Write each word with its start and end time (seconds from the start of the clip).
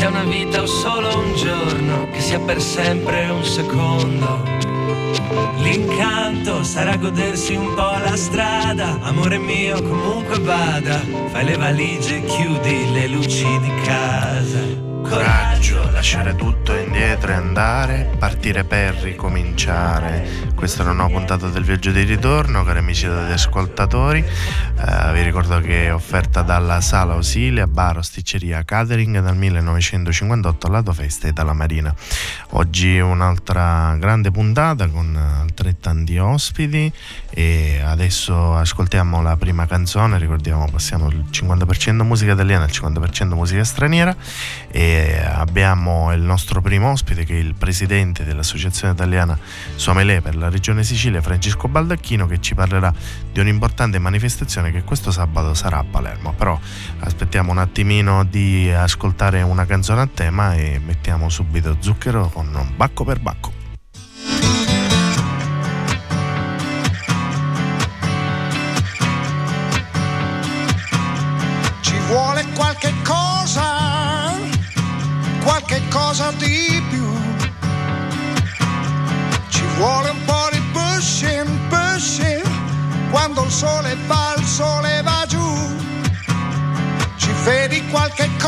sia 0.00 0.08
una 0.08 0.24
vita 0.24 0.62
o 0.62 0.66
solo 0.66 1.14
un 1.14 1.34
giorno, 1.36 2.08
che 2.10 2.20
sia 2.20 2.40
per 2.40 2.58
sempre 2.62 3.28
un 3.28 3.44
secondo. 3.44 4.42
L'incanto 5.58 6.64
sarà 6.64 6.96
godersi 6.96 7.54
un 7.54 7.74
po' 7.74 7.98
la 8.02 8.16
strada, 8.16 8.98
amore 9.02 9.36
mio 9.36 9.82
comunque 9.82 10.38
vada, 10.38 11.02
fai 11.30 11.44
le 11.44 11.56
valigie, 11.58 12.24
chiudi 12.24 12.92
le 12.92 13.08
luci 13.08 13.58
di 13.60 13.74
casa 13.84 14.88
coraggio, 15.10 15.90
lasciare 15.90 16.36
tutto 16.36 16.72
indietro 16.76 17.32
e 17.32 17.34
andare, 17.34 18.10
partire 18.16 18.62
per 18.62 18.94
ricominciare. 18.94 20.49
Questa 20.60 20.82
è 20.82 20.84
una 20.84 20.92
nuova 20.92 21.14
puntata 21.14 21.48
del 21.48 21.64
viaggio 21.64 21.90
di 21.90 22.02
ritorno, 22.02 22.62
cari 22.64 22.80
amici 22.80 23.06
degli 23.06 23.32
ascoltatori. 23.32 24.18
Eh, 24.18 25.12
vi 25.14 25.22
ricordo 25.22 25.58
che 25.58 25.86
è 25.86 25.94
offerta 25.94 26.42
dalla 26.42 26.82
Sala 26.82 27.14
Osilia, 27.14 27.66
Bar, 27.66 27.96
Osticceria 27.96 28.62
Catering 28.62 29.22
dal 29.22 29.38
1958 29.38 30.66
al 30.66 30.72
lato 30.72 30.92
feste 30.92 31.28
e 31.28 31.32
dalla 31.32 31.54
Marina. 31.54 31.94
Oggi 32.50 32.98
un'altra 32.98 33.96
grande 33.98 34.30
puntata 34.30 34.86
con 34.88 35.16
altrettanti 35.16 36.18
ospiti 36.18 36.92
e 37.30 37.80
adesso 37.84 38.54
ascoltiamo 38.54 39.22
la 39.22 39.36
prima 39.36 39.66
canzone, 39.66 40.18
ricordiamo 40.18 40.68
passiamo 40.70 41.08
il 41.08 41.24
50% 41.30 42.02
musica 42.02 42.32
italiana, 42.32 42.64
il 42.64 42.72
50% 42.72 43.34
musica 43.34 43.64
straniera 43.64 44.14
e 44.70 45.20
abbiamo 45.24 46.12
il 46.12 46.20
nostro 46.20 46.60
primo 46.60 46.90
ospite 46.90 47.24
che 47.24 47.34
è 47.34 47.38
il 47.38 47.54
presidente 47.54 48.24
dell'Associazione 48.24 48.92
Italiana 48.92 49.38
Sommelier 49.76 50.22
per 50.22 50.36
la 50.36 50.48
Regione 50.48 50.82
Sicilia, 50.84 51.22
Francesco 51.22 51.68
Baldacchino, 51.68 52.26
che 52.26 52.40
ci 52.40 52.54
parlerà 52.54 52.92
di 53.32 53.40
un'importante 53.40 53.98
manifestazione 53.98 54.70
che 54.70 54.82
questo 54.82 55.10
sabato 55.10 55.54
sarà 55.54 55.78
a 55.78 55.84
Palermo. 55.84 56.32
Però 56.32 56.58
aspettiamo 57.00 57.52
un 57.52 57.58
attimino 57.58 58.24
di 58.24 58.70
ascoltare 58.70 59.42
una 59.42 59.66
canzone 59.66 60.00
a 60.00 60.08
tema 60.12 60.54
e 60.54 60.80
mettiamo 60.84 61.28
subito 61.28 61.76
zucchero 61.78 62.28
con 62.28 62.72
Bacco 62.76 63.04
per 63.04 63.20
Bacco. 63.20 63.59
Vedi 87.92 88.39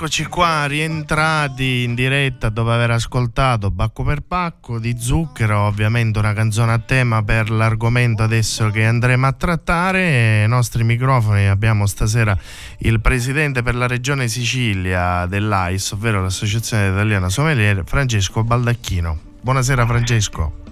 eccoci 0.00 0.24
qua, 0.24 0.64
rientrati 0.64 1.82
in 1.82 1.94
diretta 1.94 2.48
dopo 2.48 2.72
aver 2.72 2.92
ascoltato 2.92 3.70
Bacco 3.70 4.02
per 4.02 4.22
Pacco 4.22 4.78
di 4.78 4.96
Zucchero, 4.98 5.66
ovviamente 5.66 6.18
una 6.18 6.32
canzone 6.32 6.72
a 6.72 6.78
tema 6.78 7.22
per 7.22 7.50
l'argomento 7.50 8.22
adesso 8.22 8.70
che 8.70 8.86
andremo 8.86 9.26
a 9.26 9.32
trattare. 9.32 10.40
Ai 10.40 10.48
nostri 10.48 10.84
microfoni 10.84 11.48
abbiamo 11.48 11.84
stasera 11.84 12.34
il 12.78 13.02
presidente 13.02 13.62
per 13.62 13.74
la 13.74 13.86
regione 13.86 14.26
Sicilia 14.28 15.26
dell'AIS, 15.26 15.90
ovvero 15.90 16.22
l'Associazione 16.22 16.88
Italiana 16.88 17.28
Sommelier, 17.28 17.82
Francesco 17.84 18.42
Baldacchino. 18.42 19.18
Buonasera 19.42 19.84
Francesco. 19.84 20.69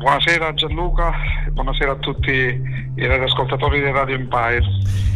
Buonasera 0.00 0.54
Gianluca 0.54 1.12
e 1.46 1.50
buonasera 1.50 1.92
a 1.92 1.96
tutti 1.96 2.30
i 2.30 3.06
radioascoltatori 3.06 3.80
di 3.80 3.90
Radio 3.90 4.16
Empire. 4.16 4.62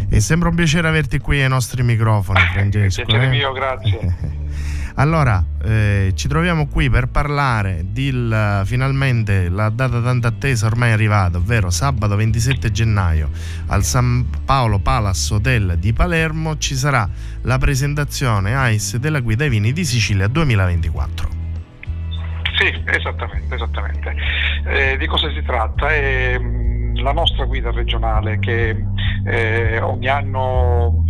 È 0.08 0.19
sempre 0.19 0.49
un 0.49 0.55
piacere 0.55 0.87
averti 0.87 1.19
qui 1.19 1.40
ai 1.40 1.49
nostri 1.49 1.82
microfoni, 1.82 2.38
Francesco. 2.52 3.02
Piacere 3.05 3.26
eh? 3.26 3.31
mio, 3.31 3.52
grazie. 3.52 4.16
allora, 4.96 5.43
eh, 5.62 6.12
ci 6.14 6.28
troviamo 6.28 6.69
qui 6.69 6.90
per 6.90 7.08
parlare 7.08 7.87
di 7.88 8.11
finalmente 8.64 9.49
la 9.49 9.70
data 9.70 10.00
tanto 10.00 10.26
attesa 10.26 10.67
ormai 10.67 10.90
è 10.90 10.93
arrivata, 10.93 11.38
ovvero 11.38 11.70
sabato 11.70 12.14
27 12.14 12.70
gennaio 12.70 13.31
al 13.67 13.84
San 13.84 14.26
Paolo 14.44 14.78
Palace 14.78 15.34
Hotel 15.34 15.78
di 15.78 15.93
Palermo 15.93 16.58
ci 16.58 16.76
sarà 16.76 17.08
la 17.43 17.58
presentazione 17.58 18.55
AIS 18.55 18.96
della 18.99 19.20
guida 19.20 19.44
ai 19.44 19.50
vini 19.50 19.72
di 19.72 19.84
Sicilia 19.84 20.28
2024. 20.28 21.44
Sì, 22.56 22.72
esattamente, 22.86 23.54
esattamente. 23.56 24.14
Eh, 24.66 24.96
di 24.96 25.06
cosa 25.06 25.30
si 25.30 25.42
tratta? 25.42 25.88
Mm, 26.38 26.96
la 26.96 27.12
nostra 27.12 27.44
guida 27.44 27.70
regionale 27.72 28.38
che 28.38 28.76
eh, 29.24 29.80
ogni 29.80 30.08
anno 30.08 31.04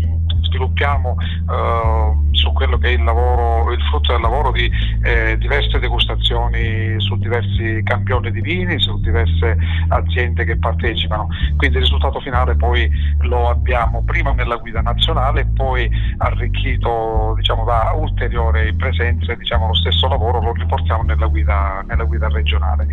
sviluppiamo 0.44 1.17
eh, 1.20 2.32
su 2.32 2.52
quello 2.52 2.79
che 2.79 2.88
è 2.88 2.93
il, 2.93 3.02
lavoro, 3.02 3.73
il 3.73 3.81
frutto 3.82 4.12
del 4.12 4.20
lavoro 4.20 4.50
di 4.50 4.70
eh, 5.02 5.37
diverse 5.38 5.79
degustazioni 5.79 6.94
su 6.99 7.17
diversi 7.17 7.81
campioni 7.85 8.31
di 8.31 8.41
vini, 8.41 8.79
su 8.79 9.00
diverse 9.00 9.56
aziende 9.88 10.44
che 10.44 10.56
partecipano. 10.56 11.29
Quindi 11.56 11.76
il 11.76 11.82
risultato 11.82 12.20
finale 12.20 12.55
poi 12.55 12.91
lo 13.20 13.49
abbiamo 13.49 14.02
prima 14.05 14.32
nella 14.32 14.56
guida 14.56 14.81
nazionale 14.81 15.41
e 15.41 15.46
poi 15.46 15.91
arricchito 16.19 17.35
diciamo, 17.37 17.64
da 17.64 17.93
ulteriori 17.97 18.75
presenze, 18.75 19.37
diciamo, 19.37 19.69
lo 19.69 19.75
stesso 19.75 20.08
lavoro 20.08 20.40
lo 20.40 20.52
riportiamo 20.52 21.02
nella 21.02 21.26
guida, 21.26 21.82
nella 21.87 22.05
guida 22.05 22.29
regionale. 22.29 22.87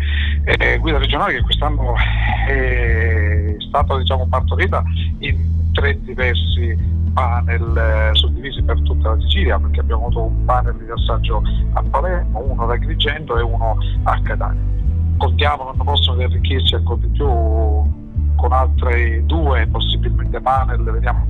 Eh, 0.44 0.78
guida 0.78 0.98
regionale 0.98 1.34
che 1.34 1.42
quest'anno 1.42 1.94
è 2.48 3.56
stata 3.58 3.98
diciamo, 3.98 4.26
partorita 4.28 4.82
in 5.18 5.70
tre 5.72 5.98
diversi 6.02 7.00
panel 7.12 7.76
eh, 7.76 8.14
suddivisi 8.14 8.62
per 8.62 8.80
tutta 8.82 9.10
la 9.10 9.20
Sicilia 9.20 9.58
perché 9.58 9.80
abbiamo 9.80 10.06
avuto 10.06 10.22
un 10.24 10.44
panel 10.44 10.76
di 10.76 10.90
assaggio 10.90 11.42
a 11.72 11.82
Palermo, 11.82 12.40
uno 12.40 12.62
ad 12.64 12.70
Agrigento 12.70 13.38
e 13.38 13.42
uno 13.42 13.76
a 14.04 14.20
Catania. 14.22 14.60
Contiamo 15.16 15.64
l'anno 15.64 15.84
prossimo 15.84 16.16
di 16.16 16.24
arricchirci 16.24 16.74
ancora 16.74 17.00
di 17.00 17.08
più 17.08 17.26
con 17.26 18.52
altri 18.52 19.24
due 19.26 19.66
possibilmente 19.68 20.40
panel, 20.40 20.82
vediamo 20.82 21.26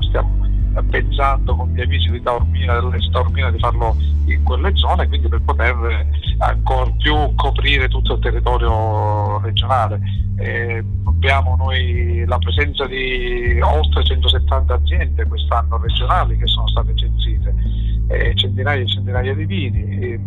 stiamo 0.00 0.45
pensando 0.84 1.54
con 1.56 1.72
gli 1.72 1.80
amici 1.80 2.10
di 2.10 2.20
Taormina, 2.22 2.80
dell'Est 2.80 3.10
Taormina 3.10 3.50
di 3.50 3.58
farlo 3.58 3.96
in 4.26 4.42
quelle 4.42 4.74
zone, 4.74 5.06
quindi 5.08 5.28
per 5.28 5.40
poter 5.42 6.06
ancora 6.38 6.90
più 6.98 7.34
coprire 7.34 7.88
tutto 7.88 8.14
il 8.14 8.20
territorio 8.20 9.40
regionale. 9.40 10.00
Eh, 10.38 10.84
abbiamo 11.04 11.56
noi 11.56 12.24
la 12.26 12.38
presenza 12.38 12.86
di 12.86 13.58
oltre 13.60 14.04
170 14.04 14.74
aziende 14.74 15.26
quest'anno 15.26 15.78
regionali 15.78 16.36
che 16.36 16.46
sono 16.46 16.68
state 16.68 16.94
censite, 16.94 17.54
eh, 18.08 18.34
centinaia 18.34 18.82
e 18.82 18.86
centinaia 18.86 19.34
di 19.34 19.44
vini, 19.46 19.98
eh, 19.98 20.20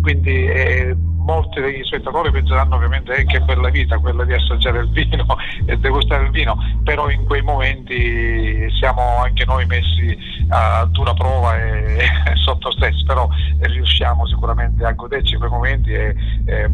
quindi 0.00 0.46
eh, 0.46 0.96
molti 1.30 1.60
degli 1.60 1.82
spettatori 1.84 2.30
penseranno 2.32 2.74
ovviamente 2.74 3.14
eh, 3.14 3.24
che 3.24 3.36
è 3.36 3.40
bella 3.40 3.68
vita 3.68 3.98
quella 3.98 4.24
di 4.24 4.32
assaggiare 4.32 4.80
il 4.80 4.90
vino 4.90 5.24
e 5.66 5.76
degustare 5.78 6.24
il 6.24 6.30
vino, 6.30 6.56
però 6.82 7.08
in 7.08 7.24
quei 7.24 7.42
momenti 7.42 8.68
siamo 8.78 9.18
anche 9.22 9.44
noi 9.44 9.64
messi 9.66 10.16
a 10.48 10.84
dura 10.86 11.14
prova 11.14 11.56
e, 11.56 11.98
e 11.98 12.36
sotto 12.42 12.72
stress, 12.72 13.04
però 13.04 13.28
riusciamo 13.60 14.26
sicuramente 14.26 14.84
a 14.84 14.92
goderci 14.92 15.36
quei 15.36 15.50
momenti 15.50 15.92
e, 15.92 16.14
e 16.46 16.70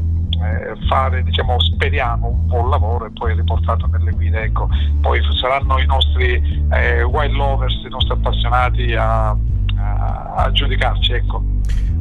fare, 0.88 1.23
diciamo, 1.23 1.59
speriamo 1.61 2.29
un 2.29 2.47
buon 2.47 2.70
lavoro 2.70 3.06
e 3.06 3.11
poi 3.11 3.35
riportato 3.35 3.87
nelle 3.87 4.12
guide. 4.12 4.43
Ecco. 4.43 4.69
Poi 5.00 5.20
saranno 5.41 5.79
i 5.79 5.87
nostri 5.87 6.67
eh, 6.73 7.02
wild 7.02 7.32
lovers, 7.32 7.75
i 7.85 7.88
nostri 7.88 8.12
appassionati 8.12 8.94
a, 8.94 9.37
a, 9.87 10.35
a 10.35 10.53
giudicarci. 10.53 11.12
Ecco. 11.12 11.44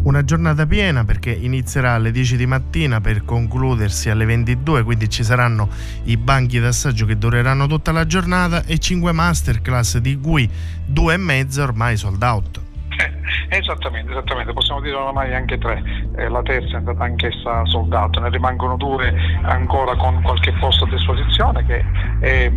Una 0.04 0.24
giornata 0.24 0.68
piena 0.68 1.04
perché 1.04 1.32
inizierà 1.32 1.94
alle 1.94 2.12
10 2.12 2.38
di 2.38 2.46
mattina 2.46 3.02
per 3.02 3.26
concludersi 3.26 4.12
alle 4.12 4.26
22, 4.26 4.84
quindi 4.84 5.10
ci 5.10 5.24
saranno 5.24 5.68
i 6.04 6.16
banchi 6.16 6.60
d'assaggio 6.60 7.08
che 7.08 7.18
dureranno 7.18 7.66
tutta 7.66 7.92
la 7.92 8.06
giornata 8.06 8.64
e 8.66 8.78
5 8.78 9.12
masterclass 9.12 9.98
di 9.98 10.20
cui 10.20 10.48
due 10.86 11.16
e 11.16 11.18
mezza 11.18 11.64
ormai 11.64 11.98
sold 11.98 12.22
out. 12.22 12.62
Eh, 12.98 13.58
esattamente, 13.58 14.12
esattamente, 14.12 14.54
possiamo 14.54 14.80
dire 14.80 14.96
ormai 14.96 15.34
anche 15.34 15.58
tre, 15.58 15.84
eh, 16.18 16.30
la 16.30 16.42
terza 16.44 16.74
è 16.74 16.76
andata 16.76 17.04
anch'essa 17.04 17.66
sold 17.66 17.92
out, 17.92 18.20
ne 18.20 18.30
rimangono 18.30 18.78
due 18.78 19.12
ancora 19.42 19.96
con 19.96 20.22
qualche 20.22 20.54
posto 20.60 20.86
a 20.86 20.90
disposizione 20.90 21.66
che 21.66 21.84
è, 22.20 22.52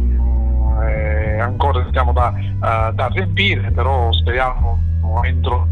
è 0.83 1.39
ancora 1.39 1.81
diciamo, 1.83 2.13
da, 2.13 2.33
uh, 2.35 2.93
da 2.93 3.09
riempire, 3.13 3.71
però 3.71 4.13
speriamo 4.13 4.83
entro 5.25 5.69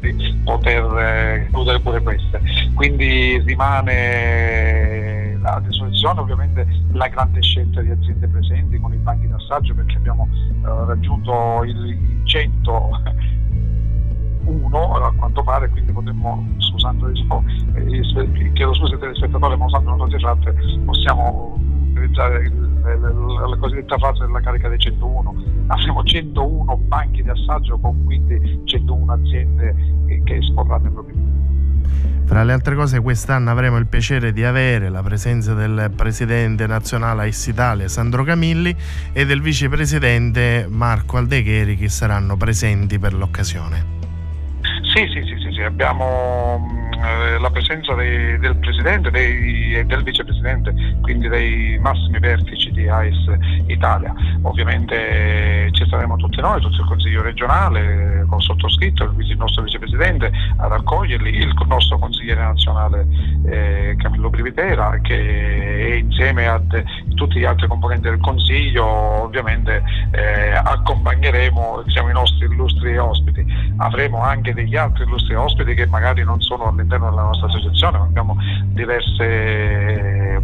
di 0.00 0.40
poter 0.44 0.84
eh, 0.98 1.46
chiudere 1.50 1.80
pure 1.80 2.02
queste. 2.02 2.40
Quindi 2.74 3.40
rimane 3.44 5.38
a 5.42 5.60
disposizione 5.60 6.20
ovviamente 6.20 6.66
la 6.92 7.08
grande 7.08 7.42
scelta 7.42 7.80
di 7.80 7.90
aziende 7.90 8.28
presenti 8.28 8.78
con 8.78 8.92
i 8.92 8.98
banchi 8.98 9.28
d'assaggio 9.28 9.74
perché 9.74 9.96
abbiamo 9.96 10.28
eh, 10.30 10.84
raggiunto 10.86 11.62
il 11.64 12.20
100 12.24 13.00
uno 14.44 14.94
a 14.94 15.12
quanto 15.14 15.42
pare, 15.44 15.68
quindi 15.68 15.92
potremmo, 15.92 16.44
scusando 16.58 17.08
eh, 17.08 18.52
chiedo 18.52 18.74
scusa 18.74 18.94
ai 18.94 19.00
telespettatori, 19.00 19.56
ma 19.56 19.64
usando 19.66 19.94
notizie 19.94 20.18
fatte, 20.18 20.52
possiamo 20.84 21.58
utilizzare 21.92 22.42
il, 22.42 22.80
la, 22.82 23.56
cosiddetta 23.56 23.98
fase 23.98 24.24
della 24.26 24.40
carica 24.40 24.68
dei 24.68 24.78
101. 24.78 25.34
Avremo 25.68 26.02
101 26.02 26.76
banchi 26.86 27.22
di 27.22 27.28
assaggio 27.28 27.78
con 27.78 28.04
quindi 28.04 28.60
101 28.64 29.12
aziende 29.12 29.74
che, 30.24 30.36
esporranno 30.36 30.88
i 30.88 30.90
propri 30.90 31.40
fra 32.24 32.44
le 32.44 32.52
altre 32.52 32.74
cose 32.74 33.00
quest'anno 33.00 33.50
avremo 33.50 33.76
il 33.76 33.86
piacere 33.86 34.32
di 34.32 34.42
avere 34.42 34.88
la 34.88 35.02
presenza 35.02 35.52
del 35.52 35.92
presidente 35.94 36.66
nazionale 36.66 37.22
AIS 37.22 37.48
Italia 37.48 37.88
Sandro 37.88 38.24
Camilli 38.24 38.74
e 39.12 39.26
del 39.26 39.42
vicepresidente 39.42 40.66
Marco 40.68 41.18
Aldegheri 41.18 41.76
che 41.76 41.90
saranno 41.90 42.36
presenti 42.36 42.98
per 42.98 43.12
l'occasione. 43.12 44.00
Sì, 44.94 45.06
sì, 45.08 45.22
sì, 45.26 45.36
sì, 45.42 45.52
sì. 45.52 45.60
abbiamo 45.62 46.81
la 47.02 47.50
presenza 47.50 47.94
dei, 47.94 48.38
del 48.38 48.56
Presidente 48.56 49.10
e 49.10 49.84
del 49.84 50.02
Vicepresidente, 50.04 50.72
quindi 51.00 51.28
dei 51.28 51.78
massimi 51.80 52.18
vertici 52.20 52.70
di 52.70 52.88
AIS 52.88 53.30
Italia. 53.66 54.14
Ovviamente 54.42 55.68
ci 55.72 55.84
saremo 55.88 56.16
tutti 56.16 56.40
noi, 56.40 56.60
tutto 56.60 56.80
il 56.80 56.86
Consiglio 56.86 57.22
regionale, 57.22 58.24
con 58.28 58.40
sottoscritto, 58.40 59.14
il 59.18 59.36
nostro 59.36 59.62
Vicepresidente 59.64 60.30
ad 60.56 60.72
accoglierli, 60.72 61.30
il 61.38 61.54
nostro 61.66 61.98
Consigliere 61.98 62.40
nazionale 62.40 63.06
eh, 63.46 63.96
Camillo 63.98 64.30
Brivitera 64.30 64.98
che 65.00 66.00
insieme 66.02 66.46
a 66.46 66.60
tutti 67.14 67.38
gli 67.38 67.44
altri 67.44 67.66
componenti 67.66 68.08
del 68.08 68.20
Consiglio 68.20 68.84
ovviamente 68.86 69.82
eh, 70.12 70.52
accompagneremo 70.52 71.82
diciamo, 71.84 72.10
i 72.10 72.12
nostri 72.12 72.46
illustri 72.46 72.96
ospiti. 72.96 73.44
Avremo 73.78 74.22
anche 74.22 74.54
degli 74.54 74.76
altri 74.76 75.04
illustri 75.04 75.34
ospiti 75.34 75.74
che 75.74 75.86
magari 75.86 76.22
non 76.22 76.40
sono 76.40 76.64
all'interno 76.64 76.91
della 76.98 77.22
nostra 77.22 77.46
associazione, 77.46 77.98
abbiamo 77.98 78.36
diverse 78.66 80.40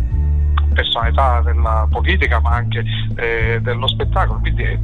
personalità 0.74 1.40
della 1.42 1.86
politica 1.90 2.40
ma 2.40 2.50
anche 2.50 2.84
eh, 3.16 3.58
dello 3.60 3.88
spettacolo, 3.88 4.38
quindi 4.38 4.78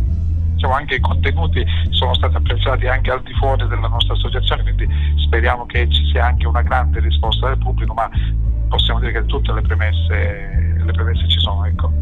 diciamo, 0.55 0.75
anche 0.75 0.97
i 0.97 1.01
contenuti 1.01 1.65
sono 1.91 2.15
stati 2.15 2.37
apprezzati 2.37 2.87
anche 2.87 3.11
al 3.11 3.23
di 3.23 3.33
fuori 3.35 3.67
della 3.69 3.89
nostra 3.89 4.15
associazione, 4.15 4.63
quindi 4.63 4.89
speriamo 5.25 5.67
che 5.67 5.89
ci 5.91 6.05
sia 6.07 6.27
anche 6.27 6.47
una 6.47 6.63
grande 6.63 7.01
risposta 7.01 7.49
del 7.49 7.59
pubblico, 7.59 7.95
ma 7.95 8.11
possiamo 8.69 9.01
dire 9.01 9.13
che 9.13 9.27
tutte 9.27 9.53
le 9.53 9.63
premesse, 9.63 10.64
le 10.85 10.93
premesse 10.93 11.29
ci 11.29 11.39
sono. 11.39 11.65
Ecco. 11.67 11.93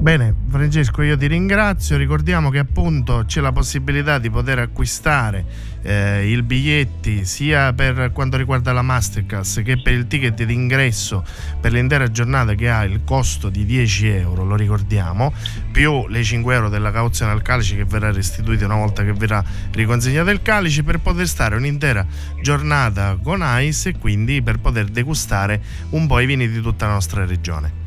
Bene, 0.00 0.34
Francesco, 0.48 1.02
io 1.02 1.16
ti 1.16 1.26
ringrazio. 1.26 1.98
Ricordiamo 1.98 2.48
che 2.48 2.58
appunto 2.58 3.24
c'è 3.26 3.42
la 3.42 3.52
possibilità 3.52 4.18
di 4.18 4.30
poter 4.30 4.58
acquistare 4.58 5.44
eh, 5.82 6.26
i 6.26 6.42
biglietti 6.42 7.26
sia 7.26 7.74
per 7.74 8.10
quanto 8.12 8.38
riguarda 8.38 8.72
la 8.72 8.80
Masterclass 8.80 9.62
che 9.62 9.80
per 9.80 9.92
il 9.92 10.06
ticket 10.06 10.42
d'ingresso 10.42 11.24
per 11.60 11.72
l'intera 11.72 12.10
giornata 12.10 12.54
che 12.54 12.70
ha 12.70 12.84
il 12.84 13.02
costo 13.04 13.50
di 13.50 13.66
10 13.66 14.08
euro, 14.08 14.44
lo 14.44 14.56
ricordiamo, 14.56 15.32
più 15.70 16.06
le 16.08 16.22
5 16.22 16.54
euro 16.54 16.68
della 16.70 16.90
cauzione 16.90 17.32
al 17.32 17.42
calice 17.42 17.76
che 17.76 17.84
verrà 17.84 18.10
restituita 18.10 18.64
una 18.64 18.76
volta 18.76 19.04
che 19.04 19.12
verrà 19.12 19.44
riconsegnato 19.72 20.30
il 20.30 20.40
calice 20.40 20.82
per 20.82 21.00
poter 21.00 21.26
stare 21.26 21.56
un'intera 21.56 22.06
giornata 22.40 23.18
con 23.22 23.42
ICE 23.42 23.90
e 23.90 23.98
quindi 23.98 24.42
per 24.42 24.60
poter 24.60 24.86
degustare 24.86 25.60
un 25.90 26.06
po' 26.06 26.20
i 26.20 26.26
vini 26.26 26.48
di 26.48 26.60
tutta 26.60 26.86
la 26.86 26.94
nostra 26.94 27.26
regione. 27.26 27.79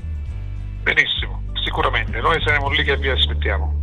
Benissimo 0.83 1.43
sicuramente, 1.63 2.19
noi 2.21 2.39
saremo 2.41 2.69
lì 2.69 2.83
che 2.83 2.95
vi 2.97 3.09
aspettiamo. 3.09 3.79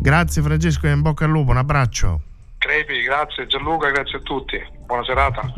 Grazie 0.00 0.42
Francesco 0.42 0.88
e 0.88 0.90
in 0.90 1.02
bocca 1.02 1.24
al 1.24 1.30
lupo, 1.30 1.52
un 1.52 1.58
abbraccio. 1.58 2.22
Crepi, 2.58 3.02
grazie 3.02 3.46
Gianluca, 3.46 3.90
grazie 3.90 4.18
a 4.18 4.20
tutti. 4.22 4.60
Buona 4.84 5.04
serata. 5.04 5.52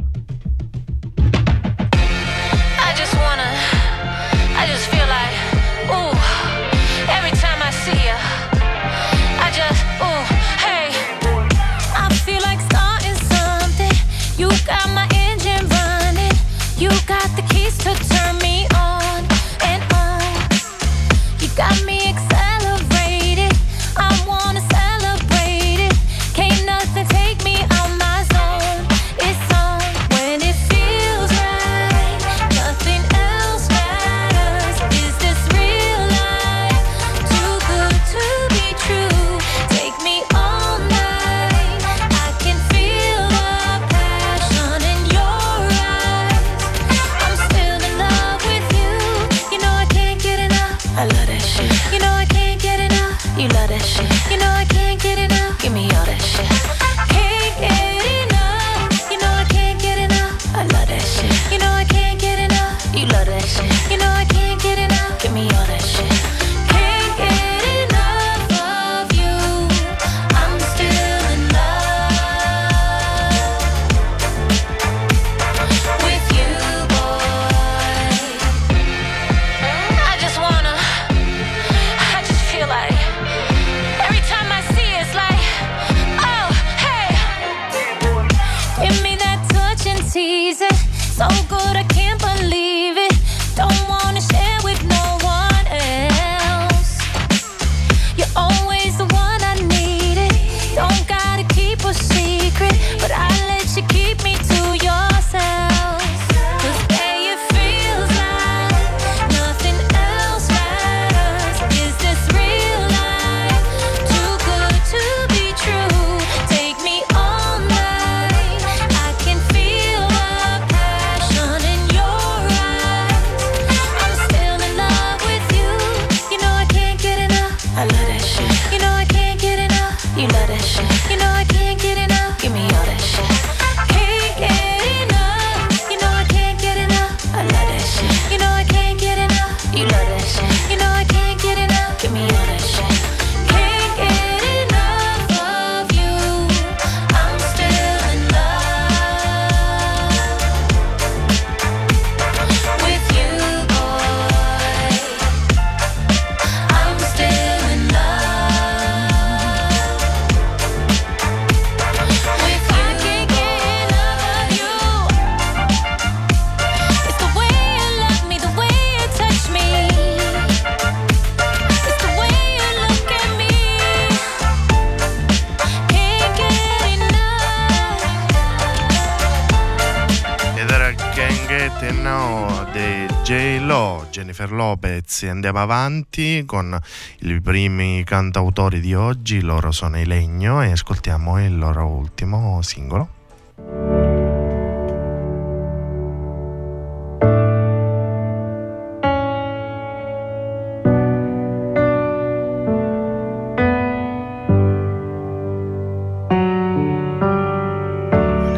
Lopez. 184.61 185.23
E 185.23 185.31
andiamo 185.31 185.59
avanti 185.61 186.43
con 186.45 186.79
i 187.21 187.41
primi 187.41 188.05
cantautori 188.05 188.81
di 188.81 188.95
oggi, 188.95 189.41
loro 189.41 189.73
sono 189.73 189.99
i 189.99 190.05
Legno 190.05 190.63
e 190.63 190.73
ascoltiamo 190.73 191.43
il 191.43 191.57
loro 191.57 191.87
ultimo 191.87 192.61
singolo. 192.61 193.09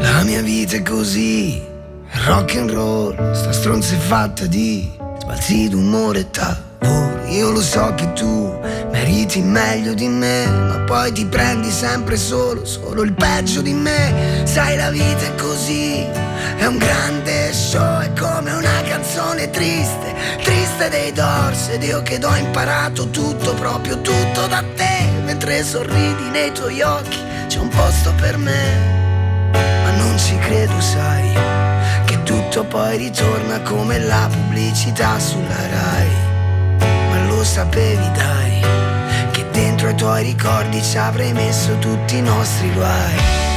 La 0.01 0.23
mia 0.25 0.43
vita 0.43 0.77
è 0.77 0.83
così, 0.83 1.63
rock 2.27 2.57
and 2.57 2.71
roll, 2.71 3.33
sta 3.35 3.53
stronza 3.53 3.95
è 3.95 3.99
fatta 3.99 4.47
di 4.47 5.02
sbalzi 5.23 5.69
d'umore 5.69 6.21
e 6.21 6.31
tavolo. 6.31 7.21
Io 7.29 7.51
lo 7.51 7.63
so 7.63 7.95
che 7.95 8.13
tu 8.13 8.59
meriti 8.91 9.41
meglio 9.41 9.95
di 9.95 10.09
me, 10.09 10.47
ma 10.47 10.79
poi 10.81 11.13
ti 11.13 11.25
prendi 11.25 11.71
sempre 11.71 12.17
solo, 12.17 12.65
solo 12.65 13.03
il 13.03 13.13
peggio 13.13 13.63
di 13.63 13.73
me. 13.73 14.43
Sai 14.45 14.77
la 14.77 14.91
vita 14.91 15.25
è 15.25 15.35
così, 15.37 16.05
è 16.57 16.67
un 16.67 16.77
grande 16.77 17.53
show, 17.53 18.01
è 18.01 18.13
come 18.19 18.53
una 18.53 18.83
canzone 18.83 19.49
triste, 19.51 20.13
triste 20.43 20.89
dei 20.91 21.13
Doors 21.13 21.69
ed 21.69 21.85
io 21.85 22.03
che 22.03 22.19
ho 22.23 22.37
imparato 22.37 23.09
tutto, 23.09 23.55
proprio 23.55 24.01
tutto 24.01 24.47
da 24.49 24.63
te, 24.75 25.09
mentre 25.25 25.63
sorridi 25.63 26.29
nei 26.33 26.53
tuoi 26.53 26.83
occhi, 26.83 27.19
c'è 27.47 27.59
un 27.61 27.69
posto 27.69 28.13
per 28.21 28.37
me. 28.37 29.01
Ma 29.53 29.91
non 29.97 30.19
ci 30.19 30.37
credo, 30.39 30.79
sai, 30.81 31.33
tutto 32.53 32.65
poi 32.65 32.99
ritorna 32.99 33.63
come 33.63 33.99
la 33.99 34.29
pubblicità 34.31 35.19
sulla 35.19 35.69
Rai. 35.71 36.09
Ma 37.09 37.27
lo 37.27 37.43
sapevi, 37.43 38.11
dai, 38.13 38.61
che 39.31 39.49
dentro 39.53 39.89
ai 39.89 39.95
tuoi 39.95 40.23
ricordi 40.25 40.83
ci 40.83 40.99
avrei 40.99 41.33
messo 41.33 41.79
tutti 41.79 42.19
i 42.19 42.21
nostri 42.21 42.71
guai. 42.75 43.52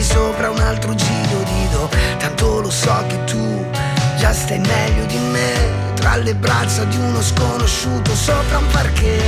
Rimpianti 0.00 0.02
sopra 0.02 0.50
un 0.50 0.58
altro 0.58 0.94
giro 0.94 1.42
di 1.44 1.68
do, 1.70 1.88
tanto 2.18 2.60
lo 2.60 2.70
so 2.70 3.04
che 3.06 3.24
tu 3.24 3.66
già 4.18 4.32
stai 4.32 4.58
meglio 4.58 5.04
di 5.06 5.18
me, 5.18 5.92
tra 5.94 6.16
le 6.16 6.34
braccia 6.34 6.84
di 6.84 6.96
uno 6.96 7.22
sconosciuto 7.22 8.14
sopra 8.14 8.58
un 8.58 8.66
parquet, 8.68 9.22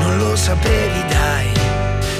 non 0.00 0.18
lo 0.18 0.36
sapevi 0.36 1.04
dai, 1.08 1.52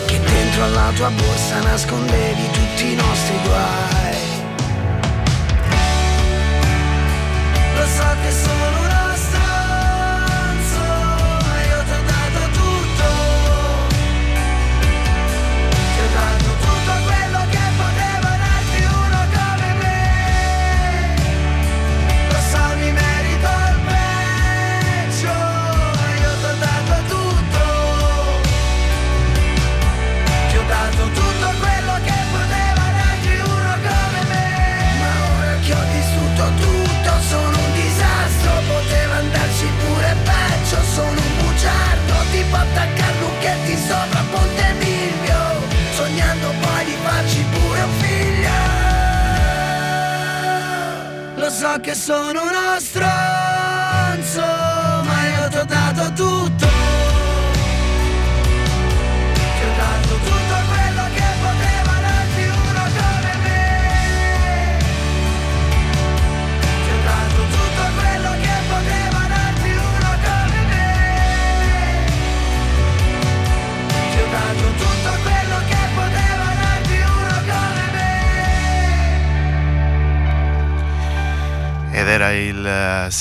che 0.07 0.21
dentro 0.21 0.65
alla 0.65 0.91
tua 0.95 1.11
borsa 1.11 1.61
nascondevi 1.61 2.51
tutti 2.51 2.93
i 2.93 2.95
nostri 2.95 3.39
guai. 3.45 4.23
Lo 7.77 7.87
so 7.87 8.17
che 8.23 8.31
sono 8.31 8.84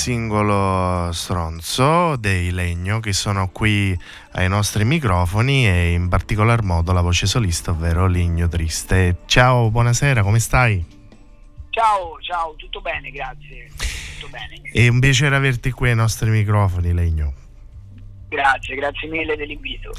singolo 0.04 1.14
stronzo 1.14 2.18
dei 2.18 2.52
Legno 2.52 3.00
che 3.00 3.14
sono 3.14 3.48
qui 3.48 3.98
ai 4.32 4.50
nostri 4.50 4.84
microfoni 4.84 5.66
e 5.66 5.94
in 5.94 6.10
particolar 6.10 6.62
modo 6.62 6.92
la 6.92 7.00
voce 7.00 7.26
solista 7.26 7.72
ovvero 7.72 8.06
Ligno 8.06 8.50
Triste. 8.50 9.20
Ciao, 9.28 9.72
buonasera, 9.72 10.22
come 10.22 10.40
stai? 10.40 10.86
Ciao, 11.70 12.18
ciao, 12.20 12.54
tutto 12.58 12.82
bene, 12.82 13.12
grazie. 13.12 13.70
Tutto 14.20 14.30
bene. 14.30 14.60
È 14.74 14.86
un 14.90 15.00
piacere 15.00 15.38
averti 15.38 15.72
qui 15.72 15.88
ai 15.88 15.96
nostri 15.96 16.30
microfoni, 16.30 16.92
Legno. 16.92 17.43
Grazie, 18.34 18.76
grazie 18.76 19.08
mille 19.10 19.36
dell'invito. 19.36 19.92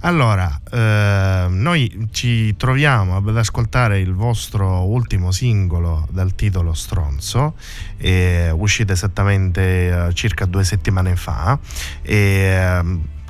Allora, 0.00 0.58
eh, 0.70 1.46
noi 1.50 2.08
ci 2.10 2.56
troviamo 2.56 3.16
ad 3.16 3.36
ascoltare 3.36 4.00
il 4.00 4.14
vostro 4.14 4.86
ultimo 4.86 5.30
singolo 5.30 6.08
dal 6.10 6.34
titolo 6.34 6.72
Stronzo, 6.72 7.54
eh, 7.98 8.50
uscito 8.50 8.94
esattamente 8.94 10.06
eh, 10.06 10.14
circa 10.14 10.46
due 10.46 10.64
settimane 10.64 11.16
fa. 11.16 11.58
E, 12.00 12.80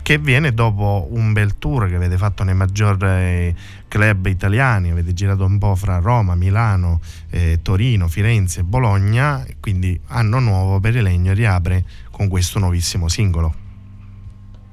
che 0.03 0.19
viene 0.19 0.53
dopo 0.53 1.09
un 1.11 1.33
bel 1.33 1.59
tour 1.59 1.89
che 1.89 1.95
avete 1.95 2.17
fatto 2.17 2.45
nei 2.45 2.55
maggiori 2.55 3.55
club 3.89 4.27
italiani, 4.27 4.91
avete 4.91 5.13
girato 5.13 5.45
un 5.45 5.59
po' 5.59 5.75
fra 5.75 5.99
Roma, 5.99 6.35
Milano, 6.37 7.01
eh, 7.31 7.61
Torino, 7.63 8.07
Firenze 8.07 8.63
Bologna, 8.63 9.45
quindi 9.61 9.99
anno 10.09 10.39
nuovo 10.39 10.79
per 10.79 10.97
il 10.97 11.03
Legno 11.03 11.33
riapre 11.33 11.85
con 12.11 12.29
questo 12.29 12.59
nuovissimo 12.59 13.09
singolo. 13.09 13.62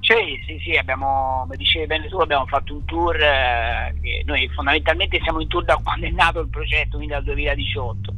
Sì, 0.09 0.41
sì, 0.47 0.59
sì, 0.63 0.75
abbiamo, 0.75 1.41
come 1.43 1.55
dicevi 1.55 1.85
bene 1.85 2.07
tu, 2.07 2.17
abbiamo 2.17 2.47
fatto 2.47 2.73
un 2.73 2.83
tour, 2.85 3.15
eh, 3.15 3.93
noi 4.25 4.49
fondamentalmente 4.55 5.19
siamo 5.21 5.39
in 5.39 5.47
tour 5.47 5.63
da 5.63 5.75
quando 5.75 6.07
è 6.07 6.09
nato 6.09 6.39
il 6.39 6.49
progetto, 6.49 6.97
quindi 6.97 7.13
dal 7.13 7.23
2018. 7.25 8.13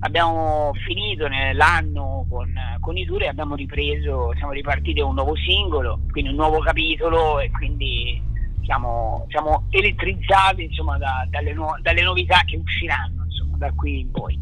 Abbiamo 0.00 0.72
finito 0.84 1.28
l'anno 1.52 2.26
con, 2.28 2.52
con, 2.80 2.96
i 2.96 3.06
tour 3.06 3.22
e 3.22 3.28
abbiamo 3.28 3.54
ripreso, 3.54 4.32
siamo 4.34 4.50
ripartiti 4.50 4.98
un 4.98 5.14
nuovo 5.14 5.36
singolo, 5.36 6.00
quindi 6.10 6.30
un 6.30 6.36
nuovo 6.36 6.58
capitolo 6.58 7.38
e 7.38 7.48
quindi 7.52 8.20
siamo, 8.64 9.24
siamo 9.28 9.66
elettrizzati 9.70 10.64
insomma, 10.64 10.98
da, 10.98 11.28
dalle, 11.30 11.54
nu- 11.54 11.80
dalle, 11.80 12.02
novità 12.02 12.40
che 12.44 12.56
usciranno 12.56 13.22
insomma, 13.22 13.56
da 13.56 13.70
qui 13.70 14.00
in 14.00 14.10
poi. 14.10 14.36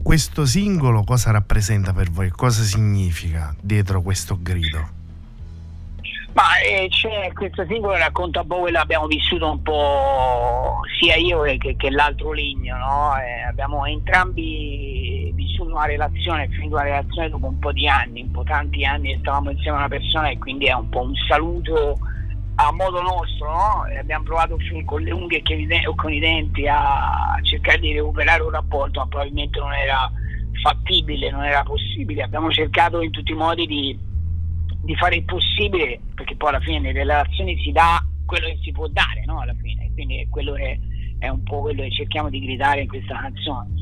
Questo 0.00 0.46
singolo 0.46 1.02
cosa 1.02 1.32
rappresenta 1.32 1.92
per 1.92 2.08
voi? 2.08 2.30
Cosa 2.30 2.62
significa 2.62 3.52
dietro 3.60 4.00
questo 4.00 4.38
grido? 4.40 4.99
Ma 6.32 6.60
eh, 6.60 6.86
c'è 6.88 7.32
questo 7.32 7.64
singolo 7.66 7.96
racconta 7.96 8.42
un 8.42 8.46
po' 8.46 8.60
quello 8.60 8.76
che 8.76 8.82
abbiamo 8.82 9.06
vissuto 9.06 9.50
un 9.50 9.62
po' 9.62 10.80
sia 11.00 11.16
io 11.16 11.40
che, 11.58 11.74
che 11.76 11.90
l'altro 11.90 12.32
Ligno, 12.32 12.76
no? 12.76 13.18
eh, 13.18 13.42
abbiamo 13.42 13.84
entrambi 13.84 15.32
vissuto 15.34 15.74
una 15.74 15.86
relazione, 15.86 16.48
finito 16.48 16.74
una 16.74 16.84
relazione 16.84 17.30
dopo 17.30 17.46
un 17.46 17.58
po' 17.58 17.72
di 17.72 17.88
anni, 17.88 18.22
un 18.22 18.30
po' 18.30 18.44
tanti 18.44 18.84
anni 18.84 19.12
che 19.12 19.18
stavamo 19.20 19.50
insieme 19.50 19.76
a 19.76 19.80
una 19.80 19.88
persona 19.88 20.28
e 20.28 20.38
quindi 20.38 20.66
è 20.66 20.72
un 20.72 20.88
po' 20.88 21.02
un 21.02 21.14
saluto 21.28 21.98
a 22.54 22.72
modo 22.72 23.00
nostro, 23.02 23.50
no? 23.50 23.84
abbiamo 23.98 24.24
provato 24.24 24.56
con 24.84 25.02
le 25.02 25.10
unghie 25.10 25.42
o 25.86 25.94
con 25.94 26.12
i 26.12 26.20
denti 26.20 26.68
a 26.68 27.38
cercare 27.42 27.78
di 27.80 27.94
recuperare 27.94 28.42
un 28.42 28.50
rapporto, 28.50 29.00
ma 29.00 29.06
probabilmente 29.06 29.58
non 29.58 29.72
era 29.72 30.10
fattibile, 30.62 31.30
non 31.30 31.44
era 31.44 31.62
possibile, 31.62 32.22
abbiamo 32.22 32.50
cercato 32.50 33.00
in 33.00 33.10
tutti 33.10 33.32
i 33.32 33.36
modi 33.36 33.66
di 33.66 33.98
di 34.82 34.94
fare 34.96 35.16
il 35.16 35.24
possibile, 35.24 36.00
perché 36.14 36.36
poi 36.36 36.48
alla 36.50 36.60
fine 36.60 36.80
nelle 36.80 37.00
relazioni 37.00 37.60
si 37.62 37.72
dà 37.72 38.04
quello 38.24 38.46
che 38.46 38.58
si 38.62 38.72
può 38.72 38.86
dare, 38.88 39.24
no? 39.24 39.40
Alla 39.40 39.54
fine, 39.60 39.90
quindi 39.92 40.26
quello 40.30 40.56
è, 40.56 40.78
è 41.18 41.28
un 41.28 41.42
po' 41.42 41.60
quello 41.60 41.82
che 41.82 41.90
cerchiamo 41.90 42.30
di 42.30 42.40
gridare 42.40 42.82
in 42.82 42.88
questa 42.88 43.18
canzone. 43.18 43.78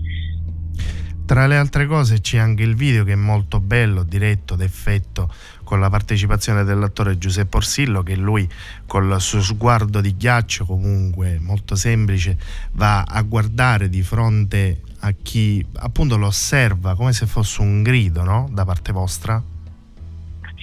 Tra 1.29 1.47
le 1.47 1.59
altre 1.59 1.87
cose 1.87 2.23
c'è 2.23 2.39
anche 2.39 2.63
il 2.63 2.75
video 2.75 3.05
che 3.05 3.13
è 3.13 3.15
molto 3.15 3.61
bello, 3.61 4.03
diretto, 4.03 4.57
d'effetto, 4.57 5.31
con 5.63 5.79
la 5.79 5.91
partecipazione 5.91 6.65
dell'attore 6.65 7.19
Giuseppe 7.19 7.59
Orsillo 7.59 8.03
che 8.03 8.17
lui 8.17 8.49
col 8.87 9.21
suo 9.21 9.43
sguardo 9.43 10.01
di 10.01 10.17
ghiaccio 10.17 10.65
comunque 10.65 11.39
molto 11.39 11.75
semplice 11.75 12.39
va 12.73 13.03
a 13.03 13.21
guardare 13.21 13.91
di 13.91 14.01
fronte 14.03 14.81
a 15.01 15.13
chi 15.13 15.63
appunto 15.75 16.17
lo 16.17 16.29
osserva 16.29 16.95
come 16.95 17.13
se 17.13 17.27
fosse 17.27 17.61
un 17.61 17.83
grido 17.83 18.23
no? 18.23 18.49
da 18.51 18.65
parte 18.65 18.93
vostra. 18.93 19.43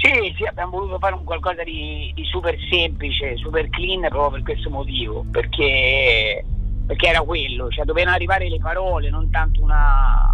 Sì, 0.06 0.36
sì, 0.38 0.44
abbiamo 0.44 0.78
voluto 0.78 1.00
fare 1.00 1.16
un 1.16 1.24
qualcosa 1.24 1.64
di, 1.64 2.12
di, 2.14 2.24
super 2.26 2.56
semplice, 2.70 3.38
super 3.38 3.68
clean 3.70 4.02
proprio 4.02 4.30
per 4.30 4.44
questo 4.44 4.70
motivo, 4.70 5.26
perché, 5.32 6.46
perché 6.86 7.08
era 7.08 7.22
quello, 7.22 7.70
cioè 7.70 7.86
dovevano 7.86 8.16
arrivare 8.16 8.48
le 8.48 8.60
parole, 8.60 9.10
non 9.10 9.32
tanto 9.32 9.62
una... 9.64 10.32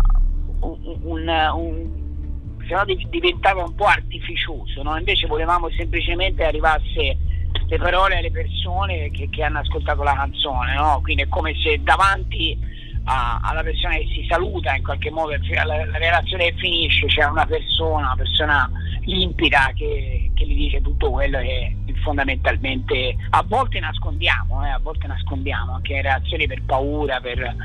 Un, 0.59 0.97
un, 1.03 1.27
un, 1.55 2.65
se 2.67 2.73
no 2.73 2.83
diventava 3.09 3.63
un 3.63 3.73
po' 3.73 3.85
artificioso, 3.85 4.83
no? 4.83 4.97
invece 4.97 5.25
volevamo 5.25 5.69
semplicemente 5.71 6.43
arrivasse 6.43 7.17
le 7.65 7.77
parole 7.77 8.17
alle 8.17 8.29
persone 8.29 9.09
che, 9.09 9.29
che 9.29 9.41
hanno 9.41 9.59
ascoltato 9.59 10.03
la 10.03 10.13
canzone, 10.13 10.75
no? 10.75 10.99
quindi 11.01 11.23
è 11.23 11.27
come 11.29 11.55
se 11.55 11.81
davanti 11.81 12.59
a, 13.05 13.39
alla 13.41 13.63
persona 13.63 13.95
che 13.95 14.07
si 14.13 14.25
saluta 14.27 14.75
in 14.75 14.83
qualche 14.83 15.11
modo, 15.11 15.31
la, 15.31 15.63
la 15.63 15.97
relazione 15.97 16.53
finisce, 16.57 17.07
c'è 17.07 17.25
una 17.25 17.45
persona, 17.45 18.07
una 18.07 18.15
persona 18.15 18.69
limpida 19.05 19.71
che, 19.75 20.31
che 20.35 20.45
gli 20.45 20.55
dice 20.55 20.81
tutto 20.81 21.09
quello 21.09 21.39
che 21.39 21.75
fondamentalmente 22.03 23.15
a 23.29 23.43
volte 23.47 23.79
nascondiamo, 23.79 24.65
eh, 24.65 24.69
a 24.69 24.79
volte 24.81 25.07
nascondiamo 25.07 25.75
anche 25.75 26.01
reazioni 26.01 26.47
per 26.47 26.61
paura, 26.63 27.19
per, 27.19 27.55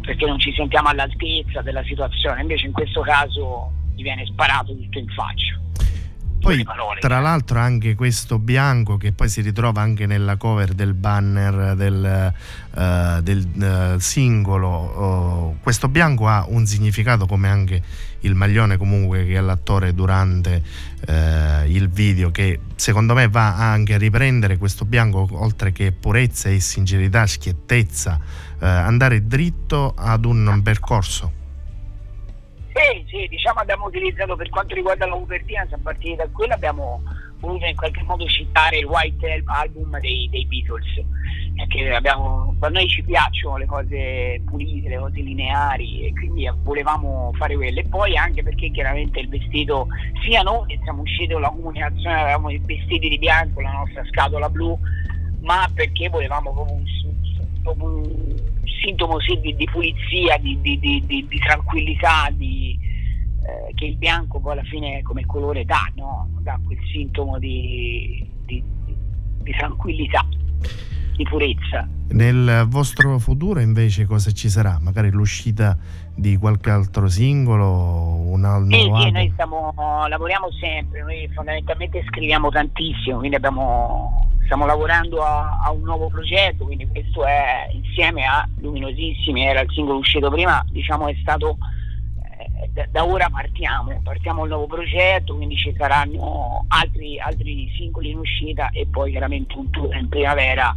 perché 0.00 0.26
non 0.26 0.38
ci 0.38 0.52
sentiamo 0.54 0.88
all'altezza 0.88 1.62
della 1.62 1.82
situazione, 1.84 2.42
invece 2.42 2.66
in 2.66 2.72
questo 2.72 3.00
caso 3.00 3.70
gli 3.94 4.02
viene 4.02 4.26
sparato 4.26 4.76
tutto 4.76 4.98
in 4.98 5.08
faccia. 5.08 5.58
Poi, 6.44 6.62
tra 7.00 7.20
l'altro, 7.20 7.58
anche 7.58 7.94
questo 7.94 8.38
bianco 8.38 8.98
che 8.98 9.12
poi 9.12 9.30
si 9.30 9.40
ritrova 9.40 9.80
anche 9.80 10.04
nella 10.04 10.36
cover 10.36 10.74
del 10.74 10.92
banner 10.92 11.74
del, 11.74 12.34
uh, 12.74 13.22
del 13.22 13.94
uh, 13.94 13.98
singolo, 13.98 14.68
uh, 14.68 15.62
questo 15.62 15.88
bianco 15.88 16.28
ha 16.28 16.44
un 16.46 16.66
significato 16.66 17.24
come 17.24 17.48
anche 17.48 17.82
il 18.20 18.34
maglione 18.34 18.76
comunque 18.76 19.24
che 19.24 19.36
è 19.36 19.40
l'attore 19.40 19.94
durante 19.94 20.92
il 21.66 21.90
video 21.90 22.30
che 22.30 22.60
secondo 22.76 23.12
me 23.12 23.28
va 23.28 23.56
anche 23.56 23.92
a 23.92 23.98
riprendere 23.98 24.56
questo 24.56 24.86
bianco 24.86 25.28
oltre 25.32 25.70
che 25.72 25.92
purezza 25.92 26.48
e 26.48 26.60
sincerità, 26.60 27.26
schiettezza, 27.26 28.18
andare 28.60 29.26
dritto 29.26 29.92
ad 29.94 30.24
un 30.24 30.60
percorso. 30.62 31.43
Sì, 32.74 33.04
sì, 33.06 33.28
diciamo 33.28 33.60
abbiamo 33.60 33.86
utilizzato 33.86 34.34
per 34.34 34.48
quanto 34.48 34.74
riguarda 34.74 35.06
la 35.06 35.14
copertina, 35.14 35.62
a 35.62 35.78
partire 35.80 36.16
da 36.16 36.28
quello 36.32 36.54
abbiamo 36.54 37.02
voluto 37.38 37.66
in 37.66 37.76
qualche 37.76 38.02
modo 38.02 38.26
citare 38.26 38.78
il 38.78 38.86
White 38.86 39.42
Album 39.44 39.96
dei, 40.00 40.28
dei 40.28 40.44
Beatles, 40.44 41.00
perché 41.54 41.94
abbiamo, 41.94 42.52
a 42.58 42.68
noi 42.68 42.88
ci 42.88 43.04
piacciono 43.04 43.58
le 43.58 43.66
cose 43.66 44.42
pulite, 44.44 44.88
le 44.88 44.98
cose 44.98 45.20
lineari 45.20 46.06
e 46.06 46.12
quindi 46.14 46.50
volevamo 46.64 47.32
fare 47.36 47.54
quelle. 47.54 47.82
E 47.82 47.88
poi 47.88 48.16
anche 48.16 48.42
perché 48.42 48.72
chiaramente 48.72 49.20
il 49.20 49.28
vestito, 49.28 49.86
sia 50.24 50.42
noi 50.42 50.76
siamo 50.82 51.02
usciti 51.02 51.32
con 51.32 51.42
la 51.42 51.50
comunicazione, 51.50 52.22
avevamo 52.22 52.50
i 52.50 52.58
vestiti 52.58 53.08
di 53.08 53.18
bianco, 53.18 53.60
la 53.60 53.70
nostra 53.70 54.04
scatola 54.06 54.48
blu, 54.48 54.76
ma 55.42 55.70
perché 55.72 56.08
volevamo 56.08 56.52
proprio 56.52 56.74
un, 56.74 56.84
un 57.64 58.02
sintomo 58.82 59.20
sì, 59.20 59.38
di, 59.40 59.54
di, 59.56 59.68
pulizia, 59.70 60.36
di, 60.38 60.58
di, 60.60 60.78
di 61.06 61.38
tranquillità, 61.38 62.28
eh, 62.28 62.78
che 63.74 63.84
il 63.84 63.96
bianco 63.96 64.40
poi 64.40 64.52
alla 64.52 64.62
fine 64.62 65.02
come 65.02 65.24
colore 65.26 65.64
dà, 65.64 65.90
no? 65.96 66.28
dà 66.40 66.58
quel 66.64 66.78
sintomo 66.92 67.38
di, 67.38 68.26
tranquillità, 69.56 70.26
di 71.16 71.24
purezza. 71.24 71.88
Nel 72.08 72.66
vostro 72.68 73.18
futuro 73.18 73.60
invece 73.60 74.04
cosa 74.04 74.30
ci 74.30 74.48
sarà? 74.48 74.78
Magari 74.80 75.10
l'uscita 75.10 75.76
di 76.14 76.36
qualche 76.36 76.70
altro 76.70 77.08
singolo, 77.08 77.66
un 77.66 78.44
altro 78.44 78.76
sì, 78.76 79.02
sì, 79.02 79.10
noi 79.10 79.30
stiamo, 79.32 79.74
lavoriamo 80.08 80.50
sempre, 80.60 81.02
noi 81.02 81.28
fondamentalmente 81.34 82.04
scriviamo 82.08 82.50
tantissimo, 82.50 83.18
quindi 83.18 83.36
abbiamo 83.36 84.28
stiamo 84.44 84.66
lavorando 84.66 85.22
a, 85.22 85.60
a, 85.62 85.70
un 85.72 85.82
nuovo 85.82 86.08
progetto, 86.08 86.64
quindi 86.64 86.86
questo 86.86 87.24
è 87.24 87.68
insieme 87.72 88.24
a 88.24 88.46
Luminosissimi, 88.60 89.44
era 89.44 89.60
il 89.60 89.70
singolo 89.72 89.98
uscito 89.98 90.30
prima, 90.30 90.64
diciamo 90.70 91.08
è 91.08 91.16
stato 91.20 91.58
eh, 92.22 92.68
da, 92.72 92.86
da, 92.90 93.04
ora 93.04 93.28
partiamo, 93.30 94.00
partiamo 94.02 94.42
un 94.42 94.48
nuovo 94.48 94.66
progetto, 94.66 95.34
quindi 95.34 95.56
ci 95.56 95.74
saranno 95.76 96.64
altri, 96.68 97.18
altri 97.18 97.72
singoli 97.76 98.10
in 98.10 98.18
uscita 98.18 98.70
e 98.70 98.86
poi 98.86 99.10
chiaramente 99.10 99.56
un 99.56 99.70
tour 99.70 99.94
in 99.96 100.08
primavera 100.08 100.76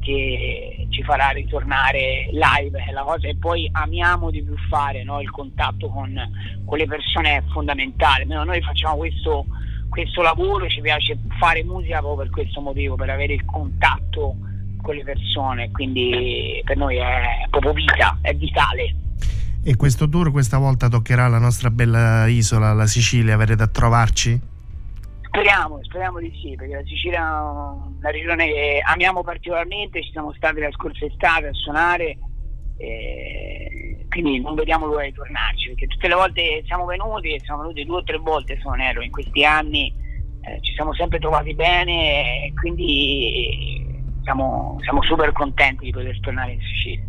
che 0.00 0.86
ci 0.90 1.02
farà 1.02 1.30
ritornare 1.30 2.28
live 2.30 2.92
la 2.92 3.02
cosa 3.02 3.26
e 3.26 3.34
poi 3.34 3.68
amiamo 3.72 4.30
di 4.30 4.40
più 4.40 4.54
fare 4.68 5.02
no? 5.02 5.20
il 5.20 5.30
contatto 5.30 5.88
con, 5.88 6.14
con, 6.64 6.78
le 6.78 6.86
persone 6.86 7.38
è 7.38 7.42
fondamentale 7.50 8.24
noi 8.24 8.62
facciamo 8.62 8.98
questo 8.98 9.46
questo 9.88 10.22
lavoro, 10.22 10.68
ci 10.68 10.80
piace 10.80 11.18
fare 11.38 11.62
musica 11.64 11.98
proprio 11.98 12.24
per 12.24 12.30
questo 12.30 12.60
motivo, 12.60 12.96
per 12.96 13.10
avere 13.10 13.34
il 13.34 13.44
contatto 13.44 14.36
con 14.82 14.94
le 14.94 15.04
persone, 15.04 15.70
quindi 15.70 16.60
per 16.64 16.76
noi 16.76 16.96
è 16.96 17.46
proprio 17.50 17.72
vita, 17.72 18.18
è 18.22 18.34
vitale. 18.34 18.94
E 19.64 19.74
questo 19.74 20.08
tour 20.08 20.30
questa 20.30 20.58
volta 20.58 20.88
toccherà 20.88 21.26
la 21.26 21.38
nostra 21.38 21.70
bella 21.70 22.26
isola, 22.26 22.72
la 22.72 22.86
Sicilia, 22.86 23.36
verrete 23.36 23.64
a 23.64 23.66
trovarci? 23.66 24.40
Speriamo, 25.22 25.80
speriamo 25.82 26.20
di 26.20 26.32
sì, 26.40 26.54
perché 26.56 26.76
la 26.76 26.84
Sicilia 26.84 27.18
è 27.18 27.40
una 27.98 28.10
regione 28.10 28.46
che 28.46 28.80
amiamo 28.84 29.22
particolarmente, 29.22 30.02
ci 30.02 30.12
siamo 30.12 30.32
stati 30.34 30.60
la 30.60 30.70
scorsa 30.70 31.04
estate 31.04 31.48
a 31.48 31.52
suonare. 31.52 32.16
E 32.78 34.06
quindi 34.08 34.40
non 34.40 34.54
vediamo 34.54 34.86
l'ora 34.86 35.04
di 35.04 35.12
tornarci 35.12 35.68
perché 35.68 35.86
tutte 35.86 36.08
le 36.08 36.14
volte 36.14 36.62
siamo 36.66 36.84
venuti 36.86 37.38
siamo 37.42 37.62
venuti 37.62 37.84
due 37.84 37.98
o 37.98 38.02
tre 38.02 38.16
volte 38.18 38.58
sono 38.62 38.74
nero 38.74 39.02
in 39.02 39.10
questi 39.10 39.44
anni 39.44 39.92
eh, 40.42 40.58
ci 40.62 40.72
siamo 40.72 40.94
sempre 40.94 41.18
trovati 41.18 41.54
bene 41.54 42.46
e 42.46 42.52
quindi 42.54 43.84
siamo, 44.22 44.78
siamo 44.82 45.02
super 45.02 45.32
contenti 45.32 45.86
di 45.86 45.90
poter 45.90 46.18
tornare 46.20 46.52
in 46.52 46.60
Sicilia 46.60 47.04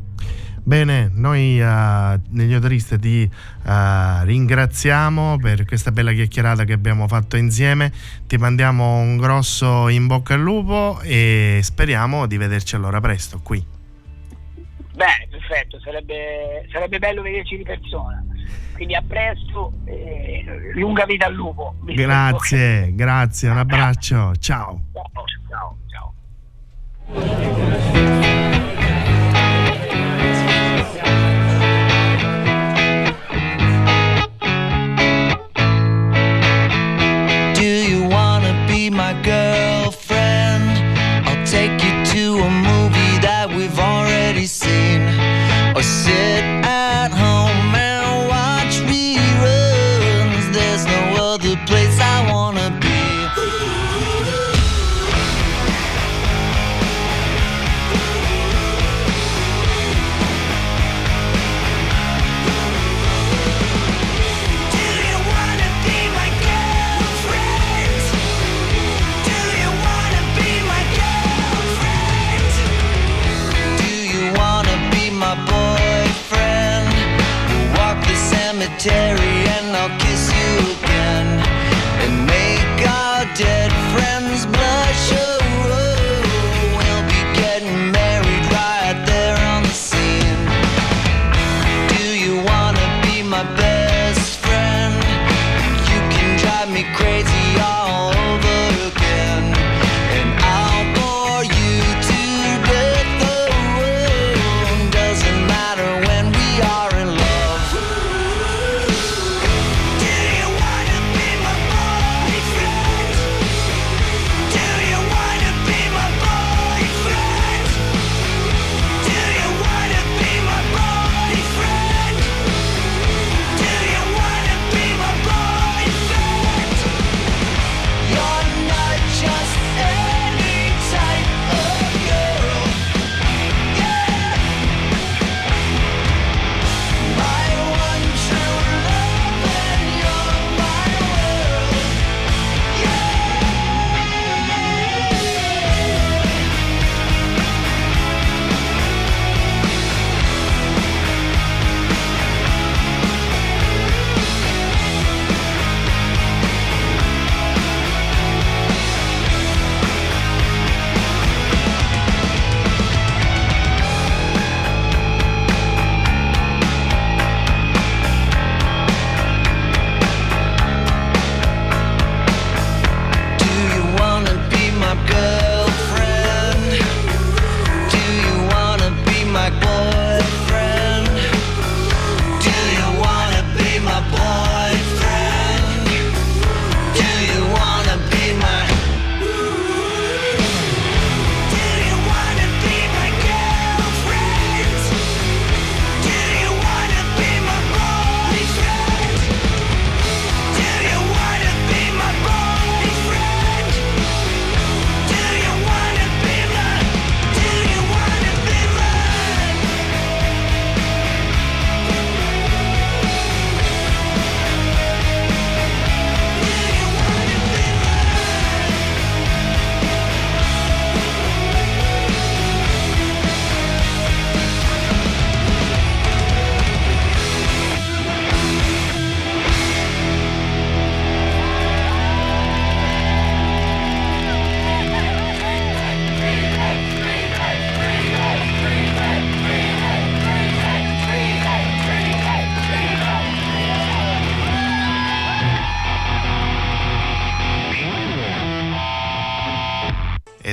Bene, 0.68 1.10
noi 1.14 1.62
uh, 1.62 2.20
negli 2.32 2.54
odoristi 2.54 3.00
ti 3.00 3.24
uh, 3.24 4.24
ringraziamo 4.26 5.38
per 5.38 5.64
questa 5.64 5.94
bella 5.94 6.12
chiacchierata 6.12 6.66
che 6.66 6.74
abbiamo 6.74 7.08
fatto 7.08 7.38
insieme, 7.38 7.90
ti 8.28 8.36
mandiamo 8.36 8.98
un 8.98 9.16
grosso 9.16 9.88
in 9.88 10.08
bocca 10.08 10.34
al 10.34 10.42
lupo 10.42 11.00
e 11.04 11.62
speriamo 11.64 12.26
di 12.26 12.36
vederci 12.36 12.76
allora 12.76 13.00
presto 13.00 13.40
qui. 13.42 13.77
Bene, 14.98 15.28
perfetto, 15.30 15.80
sarebbe, 15.80 16.68
sarebbe 16.72 16.98
bello 16.98 17.22
vederci 17.22 17.56
di 17.56 17.62
persona. 17.62 18.26
Quindi 18.74 18.96
a 18.96 19.04
presto, 19.08 19.74
eh, 19.86 20.44
lunga 20.74 21.06
vita 21.06 21.28
al 21.28 21.36
lupo. 21.36 21.76
Grazie, 21.84 22.96
grazie, 22.96 23.50
un 23.50 23.58
abbraccio, 23.60 24.36
ciao. 24.38 24.86
Ciao, 24.94 25.78
ciao. 25.88 26.14
ciao. 27.06 28.37
or 45.78 45.84
sit 45.84 46.67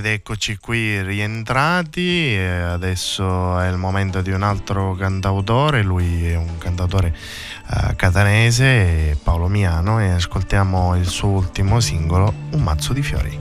Ed 0.04 0.10
eccoci 0.10 0.58
qui 0.58 1.00
rientrati, 1.00 2.38
adesso 2.38 3.58
è 3.58 3.70
il 3.70 3.78
momento 3.78 4.20
di 4.20 4.32
un 4.32 4.42
altro 4.42 4.94
cantautore, 4.94 5.82
lui 5.82 6.26
è 6.28 6.36
un 6.36 6.58
cantautore 6.58 7.16
uh, 7.68 7.96
catanese, 7.96 9.18
Paolo 9.22 9.48
Miano, 9.48 10.02
e 10.02 10.10
ascoltiamo 10.10 10.94
il 10.96 11.06
suo 11.06 11.28
ultimo 11.28 11.80
singolo, 11.80 12.34
Un 12.50 12.62
mazzo 12.62 12.92
di 12.92 13.02
fiori. 13.02 13.40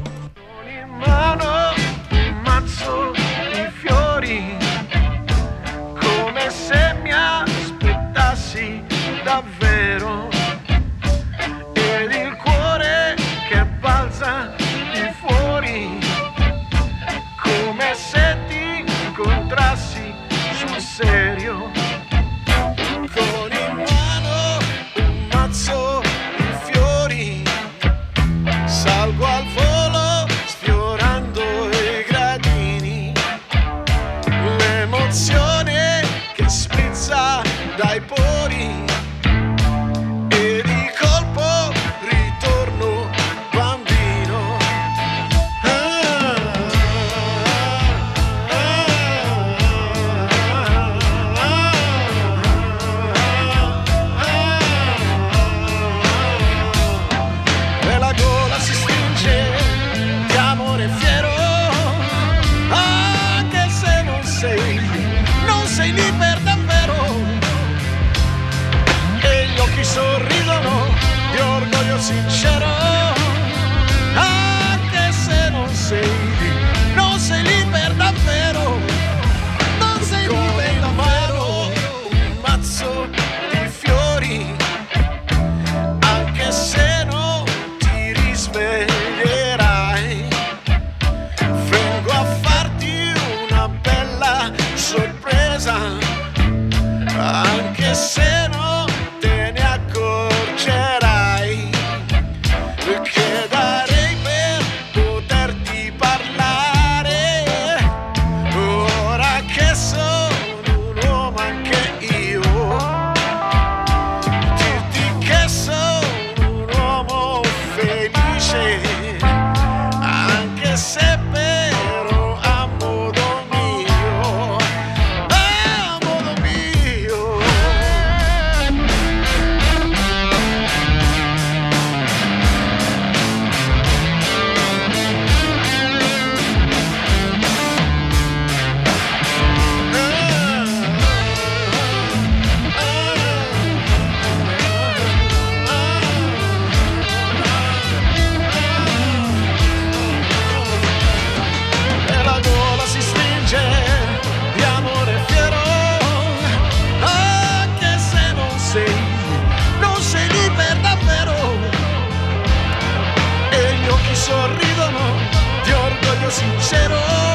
all. 166.93 167.32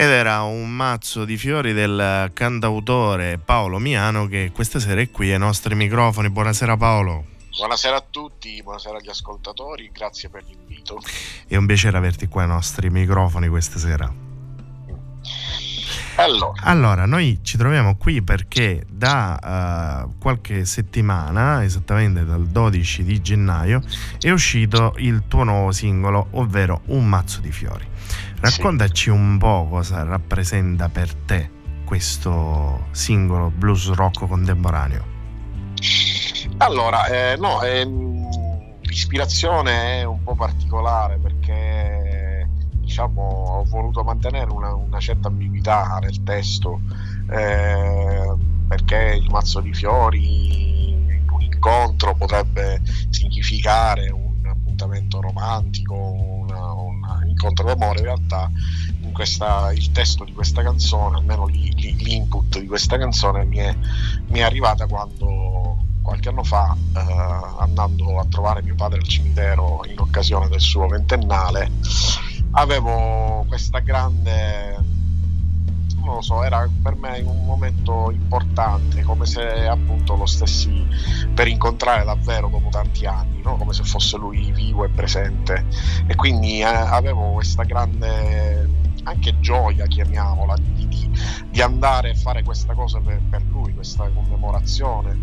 Ed 0.00 0.08
era 0.08 0.40
un 0.40 0.70
mazzo 0.70 1.26
di 1.26 1.36
fiori 1.36 1.74
del 1.74 2.30
cantautore 2.32 3.36
Paolo 3.36 3.76
Miano 3.76 4.28
che 4.28 4.50
questa 4.50 4.78
sera 4.78 5.02
è 5.02 5.10
qui 5.10 5.30
ai 5.30 5.38
nostri 5.38 5.74
microfoni. 5.74 6.30
Buonasera 6.30 6.74
Paolo, 6.78 7.26
Buonasera 7.54 7.96
a 7.96 8.04
tutti, 8.08 8.62
buonasera 8.62 8.96
agli 8.96 9.10
ascoltatori, 9.10 9.90
grazie 9.92 10.30
per 10.30 10.44
l'invito. 10.48 11.02
è 11.46 11.54
un 11.56 11.66
piacere 11.66 11.98
averti 11.98 12.28
qua 12.28 12.44
ai 12.44 12.48
nostri 12.48 12.88
microfoni 12.88 13.48
questa 13.48 13.78
sera. 13.78 14.10
Allora, 16.16 16.62
Allora, 16.62 17.04
noi 17.04 17.40
ci 17.42 17.58
troviamo 17.58 17.98
qui 17.98 18.22
perché 18.22 18.86
da 18.88 20.06
eh, 20.08 20.18
qualche 20.18 20.64
settimana, 20.64 21.62
esattamente 21.62 22.24
dal 22.24 22.46
12 22.46 23.04
di 23.04 23.20
gennaio, 23.20 23.82
è 24.18 24.30
uscito 24.30 24.94
il 24.96 25.24
tuo 25.28 25.44
nuovo 25.44 25.72
singolo, 25.72 26.28
ovvero 26.30 26.80
Un 26.86 27.06
mazzo 27.06 27.40
di 27.40 27.52
fiori. 27.52 27.89
Raccontaci 28.40 29.10
un 29.10 29.38
po' 29.38 29.66
cosa 29.68 30.02
rappresenta 30.02 30.88
per 30.88 31.14
te 31.14 31.58
questo 31.84 32.86
singolo 32.92 33.50
blues 33.50 33.92
rock 33.92 34.26
contemporaneo. 34.26 35.04
allora 36.58 37.06
eh, 37.06 37.36
no, 37.36 37.62
ehm, 37.62 38.28
l'ispirazione 38.82 40.00
è 40.00 40.04
un 40.04 40.22
po' 40.22 40.34
particolare 40.34 41.18
perché 41.18 42.48
diciamo 42.90 43.22
ho 43.22 43.64
voluto 43.64 44.02
mantenere 44.02 44.50
una, 44.50 44.74
una 44.74 44.98
certa 45.00 45.28
ambiguità 45.28 45.98
nel 46.00 46.22
testo 46.22 46.80
eh, 47.30 48.34
perché 48.68 49.18
il 49.20 49.28
mazzo 49.30 49.60
di 49.60 49.72
fiori 49.72 50.90
in 50.90 51.26
un 51.30 51.40
incontro 51.40 52.14
potrebbe 52.14 52.80
significare 53.10 54.10
un 54.10 54.29
appuntamento 54.80 55.20
romantico, 55.20 55.94
un 55.94 57.28
incontro 57.28 57.66
d'amore, 57.66 57.98
in 57.98 58.04
realtà 58.04 58.50
in 59.02 59.12
questa- 59.12 59.70
il 59.72 59.92
testo 59.92 60.24
di 60.24 60.32
questa 60.32 60.62
canzone, 60.62 61.18
almeno 61.18 61.46
l'input 61.46 62.58
di 62.58 62.66
questa 62.66 62.96
canzone 62.96 63.44
mi 63.44 63.58
è, 63.58 63.76
mi 64.28 64.38
è 64.38 64.42
arrivata 64.42 64.86
quando 64.86 65.76
qualche 66.02 66.30
anno 66.30 66.42
fa, 66.42 66.74
eh, 66.96 67.00
andando 67.58 68.18
a 68.18 68.24
trovare 68.24 68.62
mio 68.62 68.74
padre 68.74 68.98
al 68.98 69.06
cimitero 69.06 69.82
in 69.86 69.98
occasione 69.98 70.48
del 70.48 70.60
suo 70.60 70.86
ventennale, 70.86 71.70
avevo 72.52 73.44
questa 73.48 73.80
grande 73.80 74.98
non 76.04 76.16
lo 76.16 76.22
so, 76.22 76.42
era 76.42 76.68
per 76.82 76.96
me 76.96 77.20
un 77.20 77.44
momento 77.44 78.10
importante, 78.10 79.02
come 79.02 79.26
se 79.26 79.66
appunto 79.66 80.16
lo 80.16 80.26
stessi 80.26 80.86
per 81.34 81.48
incontrare 81.48 82.04
davvero 82.04 82.48
dopo 82.48 82.68
tanti 82.70 83.06
anni, 83.06 83.40
no? 83.42 83.56
come 83.56 83.72
se 83.72 83.84
fosse 83.84 84.16
lui 84.16 84.50
vivo 84.52 84.84
e 84.84 84.88
presente. 84.88 85.64
E 86.06 86.14
quindi 86.14 86.60
eh, 86.60 86.64
avevo 86.64 87.32
questa 87.32 87.64
grande 87.64 88.79
anche 89.04 89.38
gioia, 89.40 89.86
chiamiamola, 89.86 90.56
di, 90.56 90.88
di, 90.88 91.10
di, 91.50 91.60
andare 91.60 92.10
a 92.10 92.14
fare 92.14 92.42
questa 92.42 92.74
cosa 92.74 93.00
per, 93.00 93.20
per 93.28 93.42
lui, 93.50 93.74
questa 93.74 94.08
commemorazione. 94.08 95.18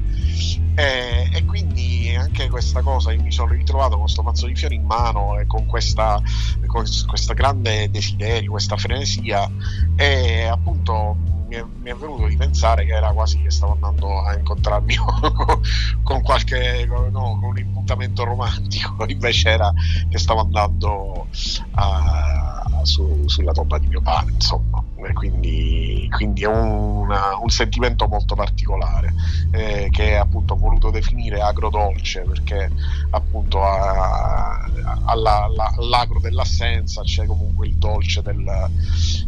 E, 0.76 1.30
e, 1.34 1.46
quindi 1.46 2.14
anche 2.16 2.50
questa 2.50 2.82
cosa, 2.82 3.12
io 3.12 3.22
mi 3.22 3.32
sono 3.32 3.52
ritrovato 3.52 3.92
con 3.92 4.02
questo 4.02 4.24
mazzo 4.24 4.46
di 4.46 4.56
fiori 4.56 4.76
in 4.76 4.86
mano 4.86 5.40
e 5.40 5.48
con 5.48 5.66
questa, 5.66 6.22
con 6.66 6.84
questa 7.08 7.34
grande 7.34 7.90
desiderio, 7.90 8.52
questa 8.52 8.78
frenesia 8.78 9.50
e 9.96 10.44
appunto 10.46 11.36
mi 11.48 11.56
è, 11.56 11.64
mi 11.64 11.90
è, 11.90 11.96
venuto 11.96 12.28
di 12.28 12.36
pensare 12.36 12.86
che 12.86 12.94
era 12.94 13.12
quasi 13.12 13.42
che 13.42 13.50
stavo 13.50 13.74
andando 13.74 14.22
a 14.22 14.36
incontrarmi 14.36 14.96
con, 15.00 15.62
con 16.04 16.22
qualche 16.22 16.86
no, 16.86 17.10
con 17.10 17.44
un 17.44 17.58
impuntamento 17.58 18.24
romantico 18.24 19.06
invece 19.08 19.50
era 19.50 19.72
che 20.10 20.18
stavo 20.18 20.42
andando 20.42 21.28
a, 21.72 22.64
su, 22.88 23.28
sulla 23.28 23.52
tomba 23.52 23.78
di 23.78 23.88
mio 23.88 24.02
padre, 24.02 24.34
insomma. 24.34 24.84
Quindi, 25.14 26.10
quindi 26.12 26.44
è 26.44 26.48
una, 26.48 27.38
un 27.38 27.50
sentimento 27.50 28.08
molto 28.08 28.36
particolare 28.36 29.14
eh, 29.52 29.88
che 29.92 30.18
appunto 30.18 30.54
ho 30.54 30.58
voluto 30.58 30.90
definire 30.90 31.40
agrodolce 31.40 32.22
perché 32.22 32.70
appunto 33.12 33.64
a, 33.64 34.70
alla, 35.06 35.44
alla, 35.44 35.74
all'agro 35.78 36.20
dell'assenza 36.20 37.04
c'è 37.04 37.26
comunque 37.26 37.68
il 37.68 37.76
dolce 37.76 38.22
del, 38.22 38.44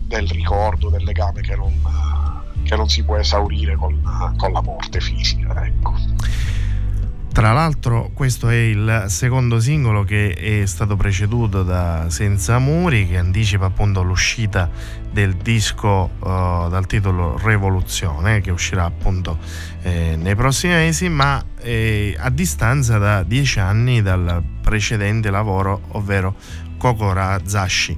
del 0.01 0.27
ricordo, 0.27 0.89
del 0.89 1.03
legame 1.03 1.41
che 1.41 1.55
non, 1.55 1.71
che 2.63 2.75
non 2.75 2.89
si 2.89 3.03
può 3.03 3.17
esaurire 3.17 3.75
con, 3.75 4.01
con 4.37 4.51
la 4.51 4.61
morte 4.61 4.99
fisica. 4.99 5.65
Ecco. 5.65 5.93
Tra 7.39 7.53
l'altro 7.53 8.11
questo 8.13 8.49
è 8.49 8.55
il 8.57 9.05
secondo 9.07 9.61
singolo 9.61 10.03
che 10.03 10.33
è 10.33 10.65
stato 10.65 10.97
preceduto 10.97 11.63
da 11.63 12.09
Senza 12.09 12.59
Muri 12.59 13.07
che 13.07 13.17
anticipa 13.17 13.67
appunto 13.67 14.03
l'uscita 14.03 14.69
del 15.09 15.37
disco 15.37 16.09
uh, 16.19 16.67
dal 16.67 16.85
titolo 16.85 17.37
Revoluzione 17.37 18.41
che 18.41 18.51
uscirà 18.51 18.83
appunto 18.83 19.37
eh, 19.83 20.17
nei 20.17 20.35
prossimi 20.35 20.73
mesi 20.73 21.07
ma 21.07 21.41
eh, 21.61 22.13
a 22.19 22.29
distanza 22.29 22.97
da 22.97 23.23
dieci 23.23 23.61
anni 23.61 24.01
dal 24.01 24.43
precedente 24.61 25.29
lavoro 25.29 25.83
ovvero 25.91 26.35
Kokora 26.77 27.39
Zashi. 27.45 27.97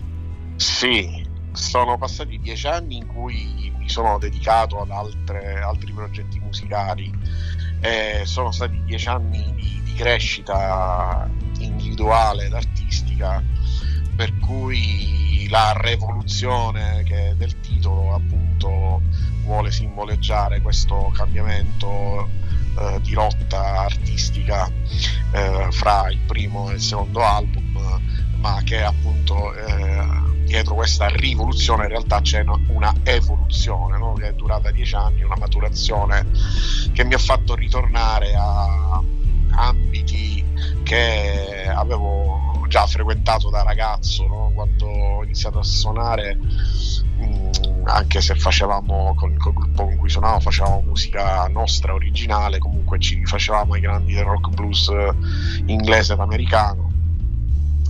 Sì, 0.56 1.28
sono 1.52 1.98
passati 1.98 2.38
dieci 2.38 2.68
anni 2.68 2.98
in 2.98 3.08
cui 3.08 3.74
mi 3.76 3.90
sono 3.90 4.20
dedicato 4.20 4.82
ad 4.82 4.92
altre, 4.92 5.60
altri 5.62 5.92
progetti 5.94 6.40
musicali 6.40 7.12
eh, 7.82 8.22
sono 8.26 8.52
stati 8.52 8.82
dieci 8.86 9.08
anni 9.08 9.44
di, 9.56 9.82
di 9.84 9.94
crescita 9.94 11.30
individuale 11.60 12.46
ed 12.46 12.54
artistica 12.54 13.44
per 14.16 14.38
cui 14.40 15.48
la 15.50 15.74
rivoluzione 15.76 17.04
del 17.36 17.60
titolo 17.60 18.14
appunto 18.14 19.02
vuole 19.44 19.72
simboleggiare 19.72 20.62
questo 20.62 21.12
cambiamento 21.14 22.30
eh, 22.78 23.00
di 23.02 23.14
rotta 23.14 23.82
artistica 23.82 24.70
eh, 25.32 25.68
fra 25.72 26.10
il 26.10 26.20
primo 26.20 26.70
e 26.70 26.76
il 26.76 26.82
secondo 26.82 27.24
album 27.24 28.00
ma 28.38 28.62
che 28.64 28.82
appunto 28.82 29.54
eh, 29.54 30.21
dietro 30.52 30.76
questa 30.76 31.08
rivoluzione 31.08 31.84
in 31.84 31.90
realtà 31.90 32.20
c'è 32.20 32.44
una 32.68 32.94
evoluzione 33.04 33.98
no? 33.98 34.12
che 34.12 34.28
è 34.28 34.34
durata 34.34 34.70
dieci 34.70 34.96
anni, 34.96 35.24
una 35.24 35.38
maturazione 35.38 36.28
che 36.92 37.06
mi 37.06 37.14
ha 37.14 37.18
fatto 37.18 37.56
ritornare 37.56 38.34
a 38.36 39.02
ambiti 39.52 40.44
che 40.84 41.68
avevo 41.74 42.66
già 42.68 42.86
frequentato 42.86 43.50
da 43.50 43.64
ragazzo 43.64 44.28
no? 44.28 44.52
quando 44.54 44.88
ho 44.88 45.24
iniziato 45.24 45.60
a 45.60 45.64
suonare 45.64 46.38
mm, 46.38 47.86
anche 47.86 48.20
se 48.20 48.36
facevamo 48.36 49.14
con 49.16 49.32
il 49.32 49.38
gruppo 49.38 49.86
con 49.86 49.96
cui 49.96 50.10
suonavo 50.10 50.42
facevamo 50.42 50.82
musica 50.82 51.48
nostra 51.48 51.94
originale 51.94 52.58
comunque 52.58 53.00
ci 53.00 53.16
rifacevamo 53.16 53.74
ai 53.76 53.80
grandi 53.82 54.20
rock 54.20 54.50
blues 54.50 54.92
inglese 55.68 56.12
ed 56.12 56.20
americano 56.20 56.92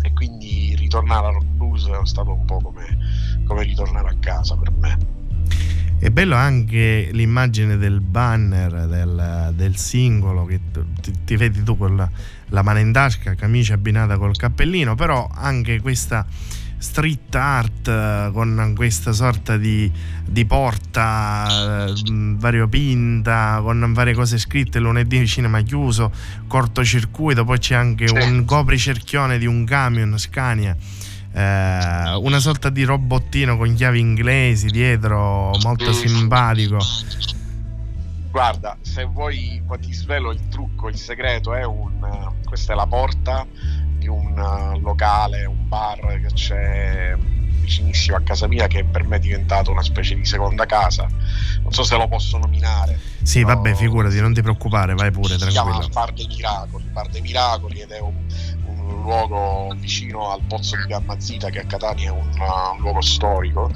e 0.03 0.13
quindi 0.13 0.75
ritornare 0.75 1.27
al 1.27 1.33
rock 1.33 1.50
blues 1.71 1.87
è 1.87 2.05
stato 2.05 2.33
un 2.33 2.45
po' 2.45 2.59
come, 2.61 2.97
come 3.45 3.63
ritornare 3.63 4.09
a 4.09 4.15
casa 4.19 4.55
per 4.55 4.71
me. 4.71 5.19
È 5.99 6.09
bello 6.09 6.35
anche 6.35 7.09
l'immagine 7.11 7.77
del 7.77 8.01
banner 8.01 8.87
del, 8.87 9.53
del 9.55 9.75
singolo 9.75 10.45
che 10.45 10.59
ti, 10.99 11.13
ti, 11.23 11.35
vedi 11.35 11.61
tu 11.61 11.77
con 11.77 11.95
la, 11.95 12.09
la 12.49 12.63
mano 12.63 12.79
in 12.79 12.91
tasca, 12.91 13.35
camicia 13.35 13.75
abbinata 13.75 14.17
col 14.17 14.35
cappellino, 14.35 14.95
però 14.95 15.29
anche 15.31 15.79
questa 15.79 16.25
street 16.75 17.35
art 17.35 17.87
eh, 17.87 18.31
con 18.33 18.73
questa 18.75 19.13
sorta 19.13 19.57
di, 19.57 19.91
di 20.25 20.43
porta 20.45 21.85
eh, 21.85 21.93
variopinta 22.35 23.59
con 23.61 23.93
varie 23.93 24.15
cose 24.15 24.39
scritte 24.39 24.79
lunedì 24.79 25.27
cinema 25.27 25.61
chiuso 25.61 26.11
cortocircuito 26.47 27.45
poi 27.45 27.59
c'è 27.59 27.75
anche 27.75 28.05
un 28.11 28.45
copricerchione 28.45 29.37
di 29.37 29.45
un 29.45 29.63
camion 29.63 30.17
Scania 30.17 30.75
eh, 31.33 32.15
una 32.21 32.39
sorta 32.39 32.69
di 32.69 32.83
robottino 32.83 33.57
con 33.57 33.73
chiavi 33.73 33.99
inglesi 33.99 34.67
dietro 34.67 35.51
molto 35.63 35.93
simpatico 35.93 36.77
guarda 38.29 38.77
se 38.81 39.03
vuoi 39.05 39.61
ti 39.79 39.93
svelo 39.93 40.31
il 40.31 40.47
trucco 40.49 40.89
il 40.89 40.97
segreto 40.97 41.53
è 41.53 41.63
un 41.63 42.39
questa 42.51 42.73
è 42.73 42.75
la 42.75 42.85
porta 42.85 43.47
di 44.01 44.07
un 44.07 44.37
uh, 44.37 44.79
locale, 44.81 45.45
un 45.45 45.67
bar 45.69 45.99
che 46.19 46.33
c'è 46.33 47.15
vicinissimo 47.61 48.17
a 48.17 48.21
casa 48.21 48.47
mia 48.47 48.65
che 48.67 48.83
per 48.83 49.05
me 49.05 49.17
è 49.17 49.19
diventato 49.19 49.71
una 49.71 49.83
specie 49.83 50.15
di 50.15 50.25
seconda 50.25 50.65
casa. 50.65 51.07
Non 51.61 51.71
so 51.71 51.83
se 51.83 51.95
lo 51.95 52.07
posso 52.07 52.37
nominare. 52.37 52.99
Sì, 53.21 53.43
vabbè, 53.43 53.75
figurati, 53.75 54.19
non 54.19 54.33
ti 54.33 54.41
preoccupare, 54.41 54.95
vai 54.95 55.11
pure, 55.11 55.37
si 55.37 55.37
tranquillo. 55.37 55.81
Si 55.81 55.89
chiama 55.89 56.05
Bar 56.05 56.13
dei 56.13 56.27
Miracoli, 56.27 56.83
Bar 56.91 57.07
dei 57.07 57.21
Miracoli 57.21 57.79
ed 57.79 57.91
è 57.91 57.99
un, 57.99 58.15
un 58.91 59.01
luogo 59.01 59.73
vicino 59.77 60.31
al 60.31 60.41
pozzo 60.47 60.75
di 60.75 60.83
Gammazita 60.87 61.49
che 61.49 61.59
a 61.59 61.65
Catania 61.65 62.09
è 62.09 62.11
un, 62.11 62.29
un 62.39 62.79
luogo 62.79 63.01
storico 63.01 63.71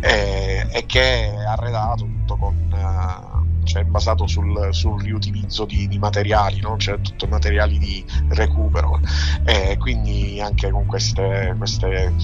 e, 0.00 0.66
e, 0.70 0.86
che 0.86 1.32
è 1.32 1.44
arredato 1.44 2.04
tutto 2.04 2.36
con... 2.36 3.35
Cioè 3.66 3.82
basato 3.84 4.26
sul, 4.28 4.68
sul 4.70 5.02
riutilizzo 5.02 5.64
di, 5.64 5.88
di 5.88 5.98
materiali, 5.98 6.60
no? 6.60 6.76
cioè 6.76 7.00
tutto 7.00 7.26
materiali 7.26 7.78
di 7.78 8.04
recupero 8.28 9.00
e 9.44 9.76
quindi 9.78 10.40
anche 10.40 10.70
con 10.70 10.86
queste, 10.86 11.54
queste 11.58 12.14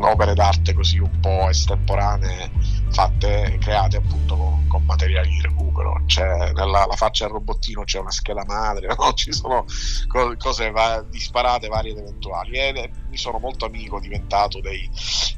opere 0.00 0.34
d'arte 0.34 0.72
così 0.72 0.98
un 0.98 1.20
po' 1.20 1.48
estemporanee 1.48 2.50
fatte, 2.90 3.56
create 3.60 3.98
appunto 3.98 4.36
con, 4.36 4.66
con 4.66 4.84
materiali 4.84 5.28
di 5.28 5.40
recupero, 5.40 6.02
cioè 6.06 6.52
nella 6.52 6.86
faccia 6.96 7.24
del 7.24 7.34
robottino 7.34 7.84
c'è 7.84 8.00
una 8.00 8.10
scheda 8.10 8.44
madre, 8.44 8.88
no? 8.98 9.12
ci 9.12 9.32
sono 9.32 9.64
co- 10.08 10.34
cose 10.36 10.70
va- 10.70 11.02
disparate 11.08 11.68
varie 11.68 11.92
ed 11.92 11.98
eventuali 11.98 12.58
e 12.58 12.90
mi 13.08 13.16
sono 13.16 13.38
molto 13.38 13.66
amico 13.66 14.00
diventato 14.00 14.60
dei, 14.60 14.88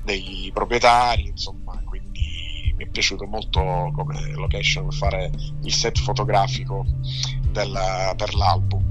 dei 0.03 0.51
proprietari, 0.53 1.27
insomma 1.27 1.82
mi 2.83 2.89
è 2.89 2.91
piaciuto 2.91 3.27
molto 3.27 3.93
come 3.95 4.33
location 4.35 4.91
fare 4.91 5.31
il 5.63 5.73
set 5.73 5.99
fotografico 6.01 6.85
della, 7.51 8.13
per 8.17 8.35
l'album. 8.35 8.85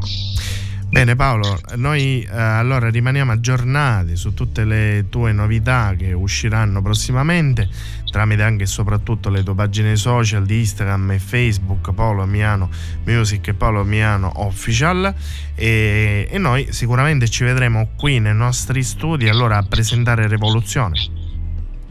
Bene 0.88 1.16
Paolo, 1.16 1.58
noi 1.78 2.22
eh, 2.22 2.38
allora 2.38 2.90
rimaniamo 2.90 3.32
aggiornati 3.32 4.18
su 4.18 4.34
tutte 4.34 4.66
le 4.66 5.06
tue 5.08 5.32
novità 5.32 5.94
che 5.98 6.12
usciranno 6.12 6.82
prossimamente 6.82 7.70
tramite 8.12 8.44
anche 8.44 8.64
e 8.64 8.68
soprattutto 8.68 9.30
le 9.30 9.42
tue 9.42 9.56
pagine 9.56 9.96
social 9.96 10.46
di 10.46 10.60
Instagram 10.60 11.12
e 11.12 11.20
Facebook 11.20 11.94
Paolo 11.94 12.26
Miano 12.26 12.70
Music 13.06 13.48
e 13.48 13.54
Paolo 13.54 13.86
Miano 13.86 14.34
Official 14.44 15.16
e, 15.56 16.28
e 16.30 16.38
noi 16.38 16.74
sicuramente 16.74 17.30
ci 17.30 17.46
vedremo 17.46 17.92
qui 17.96 18.20
nei 18.20 18.36
nostri 18.36 18.84
studi 18.84 19.30
allora 19.30 19.58
a 19.58 19.64
presentare 19.64 20.28
Revoluzione. 20.28 21.00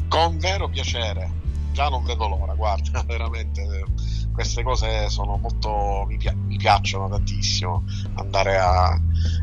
Con 0.08 0.36
vero 0.36 0.68
piacere 0.68 1.39
già 1.72 1.88
non 1.88 2.04
vedo 2.04 2.28
l'ora, 2.28 2.54
guarda, 2.54 3.02
veramente 3.06 3.84
queste 4.32 4.62
cose 4.62 5.10
sono 5.10 5.36
molto 5.36 6.04
mi, 6.06 6.16
pi- 6.16 6.34
mi 6.34 6.56
piacciono 6.56 7.08
tantissimo 7.08 7.84
andare 8.14 8.58
a, 8.58 8.98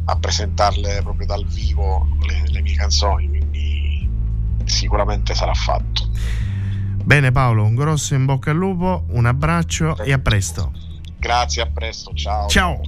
a, 0.06 0.16
presentarle 0.18 1.02
proprio 1.04 1.28
dal 1.28 1.46
vivo 1.46 2.08
le, 2.22 2.44
le 2.48 2.62
mie 2.62 2.76
canzoni, 2.76 3.28
quindi 3.28 4.10
sicuramente 4.66 5.36
sarà 5.36 5.54
fatto. 5.54 6.10
Bene 7.04 7.32
Paolo, 7.32 7.64
un 7.64 7.76
grosso 7.76 8.16
in 8.16 8.26
bocca 8.26 8.52
al 8.52 8.58
lupo, 8.58 9.06
un 9.10 9.26
abbraccio 9.26 9.98
e 9.98 10.12
a 10.12 10.20
presto. 10.20 10.72
Grazie, 11.18 11.62
a 11.62 11.68
presto, 11.68 12.14
ciao. 12.14 12.48
Ciao. 12.48 12.82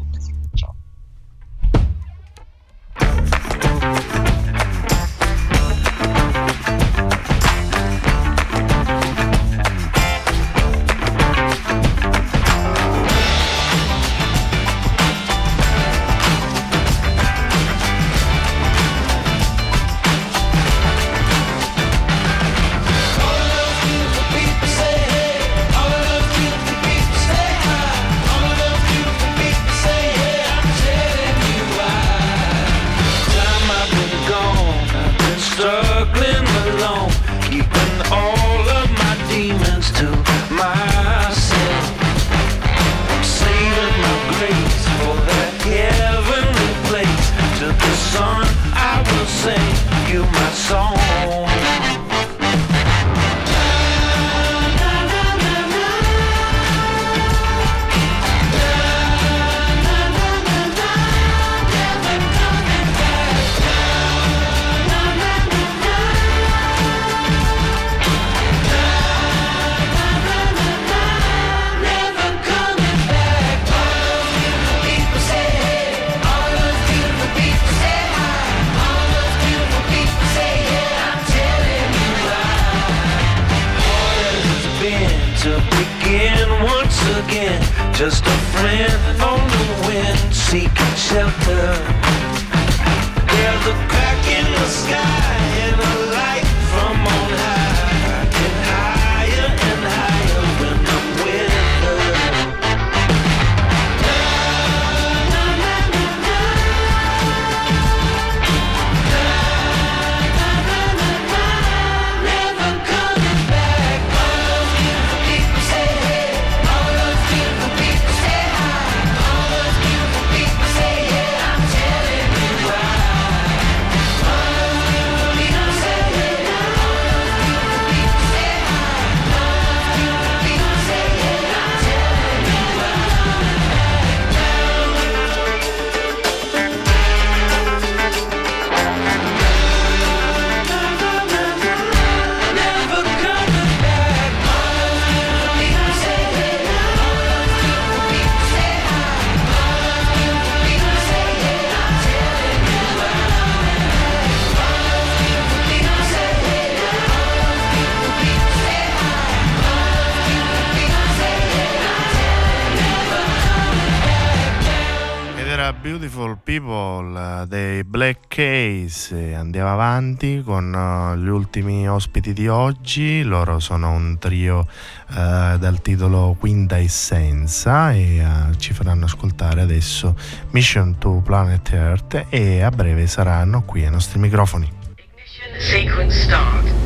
Case 168.39 169.33
andiamo 169.35 169.73
avanti 169.73 170.41
con 170.45 170.73
eh, 170.73 171.17
gli 171.17 171.27
ultimi 171.27 171.89
ospiti 171.89 172.31
di 172.31 172.47
oggi, 172.47 173.21
loro 173.21 173.59
sono 173.59 173.91
un 173.91 174.17
trio 174.17 174.65
eh, 175.09 175.57
dal 175.59 175.81
titolo 175.81 176.37
Quinta 176.39 176.77
Essenza 176.77 177.91
e 177.91 178.19
eh, 178.19 178.57
ci 178.57 178.71
faranno 178.71 179.03
ascoltare 179.03 179.59
adesso 179.59 180.15
Mission 180.51 180.97
to 180.99 181.21
Planet 181.21 181.69
Earth 181.73 182.27
e 182.29 182.61
a 182.61 182.69
breve 182.69 183.07
saranno 183.07 183.63
qui 183.63 183.83
ai 183.83 183.91
nostri 183.91 184.19
microfoni. 184.19 184.71
Ignition 184.95 185.59
sequence 185.59 186.17
start. 186.17 186.79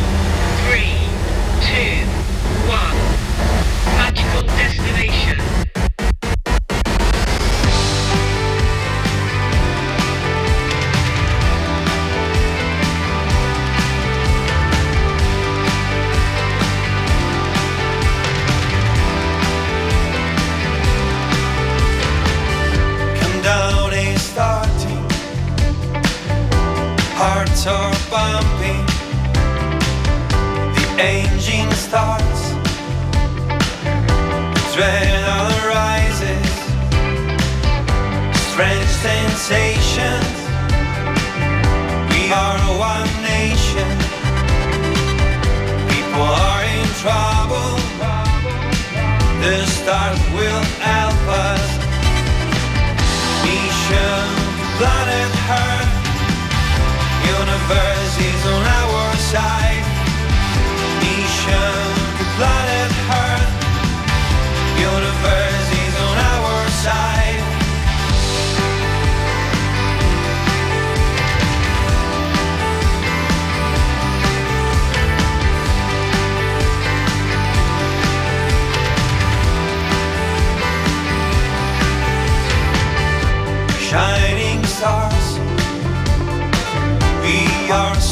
Adrenaline 34.81 35.63
rises. 35.69 36.49
Strange 38.49 38.91
sensations. 39.05 40.37
We 42.09 42.21
are 42.33 42.57
one 42.89 43.11
nation. 43.21 43.89
People 45.93 46.25
are 46.25 46.63
in 46.65 46.87
trouble. 47.03 47.77
The 49.43 49.65
stars 49.67 50.19
will 50.33 50.65
help 50.81 51.21
us. 51.29 51.67
Mission 53.45 54.25
planet 54.77 55.31
Earth. 55.61 55.93
Universe 57.37 58.15
is 58.17 58.41
on 58.55 58.65
our 58.81 59.15
side. 59.29 59.85
Mission 61.03 61.80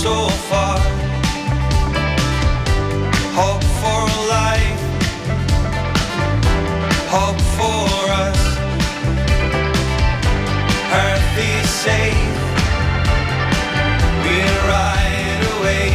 so 0.02 0.30
far. 0.50 0.80
Hope 3.36 3.66
for 3.82 4.04
life. 4.30 4.82
Hope 7.16 7.42
for 7.58 7.90
us. 8.26 8.42
Earth 11.04 11.38
is 11.38 11.70
safe. 11.70 12.38
We'll 14.24 14.60
ride 14.72 15.44
away. 15.56 15.92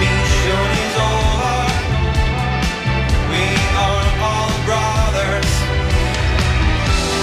Mission 0.00 0.68
is 0.84 0.94
over. 1.12 1.60
We 3.30 3.46
are 3.86 4.06
all 4.28 4.52
brothers. 4.66 5.52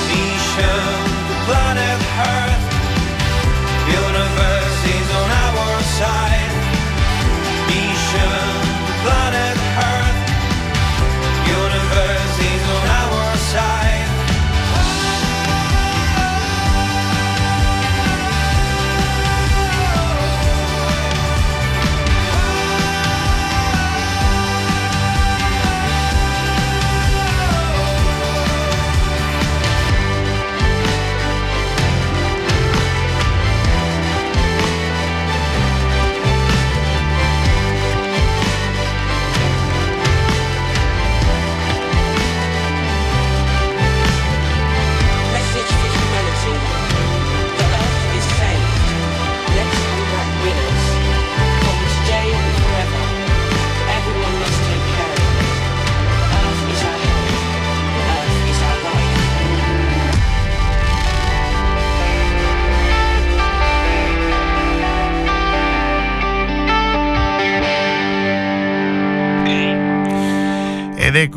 Mission 0.07 1.00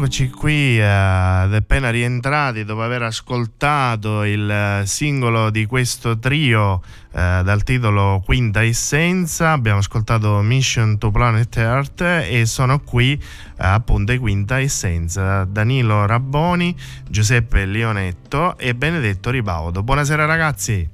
eccoci 0.04 0.28
qui, 0.28 0.78
eh, 0.78 0.84
appena 0.84 1.88
rientrati 1.88 2.64
dopo 2.64 2.82
aver 2.82 3.00
ascoltato 3.04 4.22
il 4.24 4.50
eh, 4.50 4.82
singolo 4.84 5.48
di 5.48 5.64
questo 5.64 6.18
trio 6.18 6.82
eh, 7.10 7.40
dal 7.42 7.62
titolo 7.62 8.20
Quinta 8.22 8.62
Essenza. 8.62 9.52
Abbiamo 9.52 9.78
ascoltato 9.78 10.42
Mission 10.42 10.98
to 10.98 11.10
Planet 11.10 11.56
Earth 11.56 12.02
e 12.02 12.44
sono 12.44 12.80
qui 12.80 13.12
eh, 13.12 13.18
appunto 13.56 14.12
i 14.12 14.18
Quinta 14.18 14.60
Essenza, 14.60 15.46
Danilo 15.46 16.04
Rabboni, 16.04 16.76
Giuseppe 17.08 17.64
Leonetto 17.64 18.58
e 18.58 18.74
Benedetto 18.74 19.30
Ribaudo. 19.30 19.82
Buonasera 19.82 20.26
ragazzi. 20.26 20.86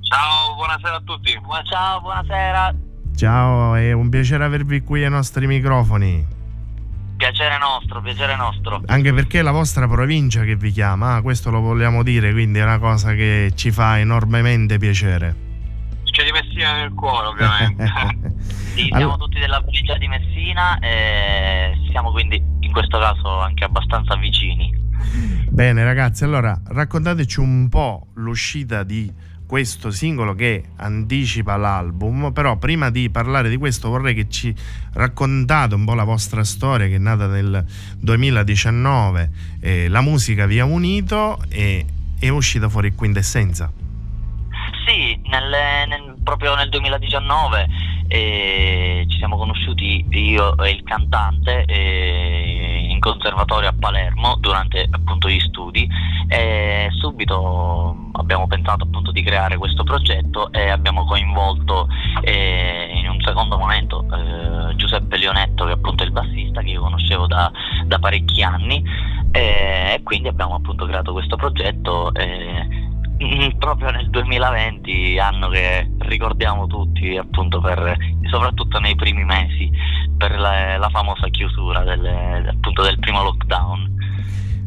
Ciao, 0.00 0.54
buonasera 0.54 0.94
a 0.94 1.02
tutti. 1.04 1.32
Ciao, 1.68 2.00
buonasera. 2.00 2.74
Ciao, 3.16 3.74
è 3.74 3.90
un 3.90 4.08
piacere 4.08 4.44
avervi 4.44 4.80
qui 4.82 5.02
ai 5.02 5.10
nostri 5.10 5.48
microfoni. 5.48 6.42
Piacere 7.16 7.58
nostro, 7.58 8.00
piacere 8.02 8.36
nostro. 8.36 8.82
Anche 8.86 9.12
perché 9.12 9.38
è 9.38 9.42
la 9.42 9.52
vostra 9.52 9.86
provincia 9.88 10.42
che 10.42 10.56
vi 10.56 10.70
chiama, 10.72 11.14
ah, 11.14 11.22
questo 11.22 11.50
lo 11.50 11.60
vogliamo 11.60 12.02
dire, 12.02 12.32
quindi 12.32 12.58
è 12.58 12.62
una 12.62 12.78
cosa 12.78 13.14
che 13.14 13.52
ci 13.54 13.70
fa 13.70 13.98
enormemente 13.98 14.78
piacere. 14.78 15.42
C'è 16.04 16.24
di 16.24 16.32
Messina 16.32 16.74
nel 16.74 16.92
cuore, 16.94 17.26
ovviamente. 17.28 17.86
sì, 18.74 18.84
siamo 18.86 18.96
Allora- 18.96 19.16
tutti 19.16 19.38
della 19.38 19.60
provincia 19.60 19.96
di 19.96 20.08
Messina 20.08 20.78
e 20.78 21.72
siamo 21.90 22.10
quindi 22.12 22.42
in 22.60 22.72
questo 22.72 22.98
caso 22.98 23.40
anche 23.40 23.64
abbastanza 23.64 24.16
vicini. 24.16 24.82
Bene 25.48 25.84
ragazzi, 25.84 26.24
allora 26.24 26.60
raccontateci 26.64 27.40
un 27.40 27.68
po' 27.68 28.08
l'uscita 28.14 28.82
di 28.82 29.12
questo 29.54 29.92
singolo 29.92 30.34
che 30.34 30.64
anticipa 30.78 31.54
l'album, 31.54 32.32
però 32.32 32.56
prima 32.56 32.90
di 32.90 33.08
parlare 33.08 33.48
di 33.48 33.56
questo 33.56 33.88
vorrei 33.88 34.12
che 34.12 34.28
ci 34.28 34.52
raccontate 34.94 35.76
un 35.76 35.84
po' 35.84 35.94
la 35.94 36.02
vostra 36.02 36.42
storia 36.42 36.88
che 36.88 36.96
è 36.96 36.98
nata 36.98 37.28
nel 37.28 37.64
2019, 38.00 39.30
eh, 39.60 39.88
la 39.88 40.00
musica 40.00 40.46
vi 40.46 40.58
ha 40.58 40.64
unito 40.64 41.38
e 41.48 41.86
è 42.18 42.28
uscita 42.30 42.68
fuori 42.68 42.96
Quintessenza. 42.96 43.70
Sì, 44.86 45.20
nel- 45.28 45.86
nel- 45.86 46.16
proprio 46.24 46.56
nel 46.56 46.68
2019 46.68 47.68
eh, 48.08 49.06
ci 49.08 49.18
siamo 49.18 49.36
conosciuti 49.36 50.04
io 50.10 50.56
e 50.58 50.70
il 50.70 50.82
cantante 50.82 51.64
eh, 51.66 52.63
in 52.94 53.00
conservatorio 53.00 53.68
a 53.68 53.74
Palermo 53.78 54.36
durante 54.38 54.86
appunto 54.90 55.28
gli 55.28 55.40
studi 55.40 55.88
e 56.28 56.88
subito 56.92 57.96
abbiamo 58.12 58.46
pensato 58.46 58.84
appunto 58.84 59.10
di 59.10 59.22
creare 59.22 59.58
questo 59.58 59.82
progetto 59.82 60.50
e 60.52 60.70
abbiamo 60.70 61.04
coinvolto 61.04 61.88
eh, 62.22 62.90
in 62.94 63.08
un 63.08 63.20
secondo 63.20 63.58
momento 63.58 64.06
eh, 64.12 64.76
Giuseppe 64.76 65.18
Leonetto 65.18 65.64
che 65.64 65.72
è 65.72 65.74
appunto 65.74 66.04
il 66.04 66.12
bassista 66.12 66.62
che 66.62 66.70
io 66.70 66.80
conoscevo 66.80 67.26
da, 67.26 67.50
da 67.84 67.98
parecchi 67.98 68.42
anni 68.42 68.82
eh, 69.32 69.94
e 69.94 70.02
quindi 70.02 70.28
abbiamo 70.28 70.54
appunto 70.54 70.86
creato 70.86 71.12
questo 71.12 71.36
progetto 71.36 72.14
eh, 72.14 72.92
Mm, 72.93 72.93
proprio 73.58 73.90
nel 73.90 74.10
2020, 74.10 75.18
anno 75.18 75.48
che 75.48 75.88
ricordiamo 76.00 76.66
tutti, 76.66 77.16
appunto, 77.16 77.60
per, 77.60 77.96
soprattutto 78.30 78.78
nei 78.78 78.94
primi 78.94 79.24
mesi, 79.24 79.70
per 80.16 80.38
la, 80.38 80.76
la 80.76 80.88
famosa 80.88 81.28
chiusura 81.28 81.82
del, 81.84 82.48
appunto, 82.48 82.82
del 82.82 82.98
primo 82.98 83.22
lockdown. 83.22 83.92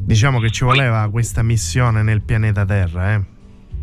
Diciamo 0.06 0.40
che 0.40 0.52
ci 0.52 0.64
voleva 0.64 1.10
questa 1.10 1.44
missione 1.44 2.02
nel 2.02 2.22
pianeta 2.22 2.66
Terra, 2.66 3.14
eh? 3.14 3.36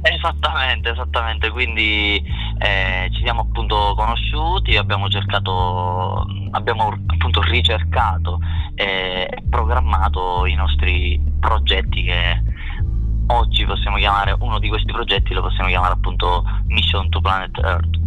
Esattamente, 0.07 0.91
esattamente, 0.91 1.51
quindi 1.51 2.23
eh, 2.59 3.09
ci 3.11 3.23
siamo 3.23 3.41
appunto 3.43 3.95
conosciuti, 3.97 4.77
abbiamo 4.77 5.09
cercato, 5.09 6.27
abbiamo 6.51 6.95
appunto 7.07 7.41
ricercato 7.43 8.39
e 8.75 9.43
programmato 9.49 10.45
i 10.45 10.55
nostri 10.55 11.19
progetti 11.41 12.03
che 12.03 12.43
oggi 13.27 13.65
possiamo 13.65 13.97
chiamare, 13.97 14.37
uno 14.39 14.59
di 14.59 14.69
questi 14.69 14.93
progetti 14.93 15.33
lo 15.35 15.43
possiamo 15.43 15.69
chiamare 15.69 15.95
appunto 15.95 16.45
Mission 16.67 17.09
to 17.09 17.21
Planet 17.21 17.59
Earth. 17.59 18.03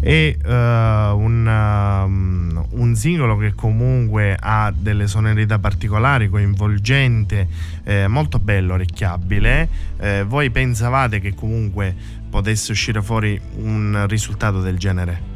È 0.00 0.08
eh, 0.08 0.38
un, 0.44 1.46
um, 1.46 2.66
un 2.70 2.94
singolo 2.96 3.36
che 3.36 3.54
comunque 3.54 4.36
ha 4.38 4.72
delle 4.74 5.06
sonorità 5.06 5.60
particolari, 5.60 6.28
coinvolgente, 6.28 7.46
eh, 7.84 8.08
molto 8.08 8.40
bello, 8.40 8.74
orecchiabile. 8.74 9.68
Eh, 9.98 10.24
voi 10.24 10.50
pensavate 10.50 11.20
che 11.20 11.34
comunque 11.34 11.94
potesse 12.28 12.72
uscire 12.72 13.00
fuori 13.00 13.40
un 13.58 14.06
risultato 14.08 14.60
del 14.60 14.76
genere? 14.76 15.30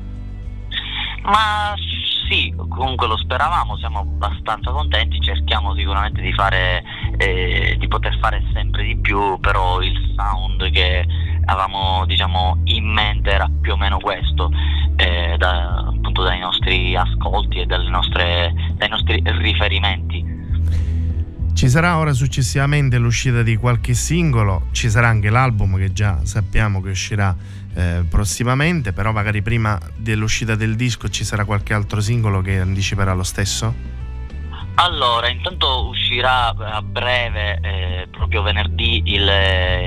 Ma 1.23 1.75
sì, 2.29 2.53
comunque 2.57 3.07
lo 3.07 3.17
speravamo, 3.17 3.77
siamo 3.77 4.01
abbastanza 4.01 4.71
contenti, 4.71 5.21
cerchiamo 5.21 5.75
sicuramente 5.75 6.21
di 6.21 6.33
fare 6.33 6.83
eh, 7.19 7.77
di 7.79 7.89
poter 7.89 8.19
fare 8.19 8.43
sempre 8.53 8.85
di 8.85 8.97
più, 8.97 9.39
però 9.41 9.81
il 9.81 9.95
sound 10.17 10.71
che 10.71 11.05
avevamo 11.47 12.05
diciamo 12.07 12.61
in 12.65 12.87
mente 12.93 13.31
era 13.31 13.49
più 13.61 13.73
o 13.73 13.77
meno 13.77 13.99
questo, 13.99 14.51
eh, 14.97 15.37
da- 15.39 15.79
appunto 15.79 16.23
dai 16.23 16.41
nostri 16.41 16.97
ascolti 16.97 17.61
e 17.61 17.67
nostre- 17.67 18.53
dai 18.75 18.89
nostri 18.89 19.23
riferimenti. 19.25 20.35
Ci 21.55 21.69
sarà 21.71 21.97
ora 21.97 22.13
successivamente 22.13 22.99
l'uscita 22.99 23.43
di 23.43 23.57
qualche 23.57 23.95
singolo, 23.95 24.67
ci 24.73 24.91
sarà 24.91 25.09
anche 25.09 25.31
l'album 25.31 25.79
che 25.79 25.91
già 25.91 26.23
sappiamo 26.25 26.83
che 26.83 26.91
uscirà 26.91 27.35
eh, 27.77 28.05
prossimamente, 28.09 28.93
però 28.93 29.13
magari 29.13 29.43
prima 29.43 29.79
dell'uscita 29.95 30.55
del 30.55 30.77
disco 30.77 31.09
ci 31.09 31.25
sarà 31.25 31.45
qualche 31.45 31.75
altro 31.75 32.01
singolo 32.01 32.41
che 32.41 32.59
anticiperà 32.59 33.13
lo 33.13 33.23
stesso? 33.23 33.75
Allora, 34.77 35.29
intanto 35.29 35.89
uscirà 35.89 36.49
a 36.49 36.83
breve, 36.83 37.59
eh, 37.61 38.09
proprio 38.11 38.43
venerdì, 38.43 39.03
il, 39.05 39.31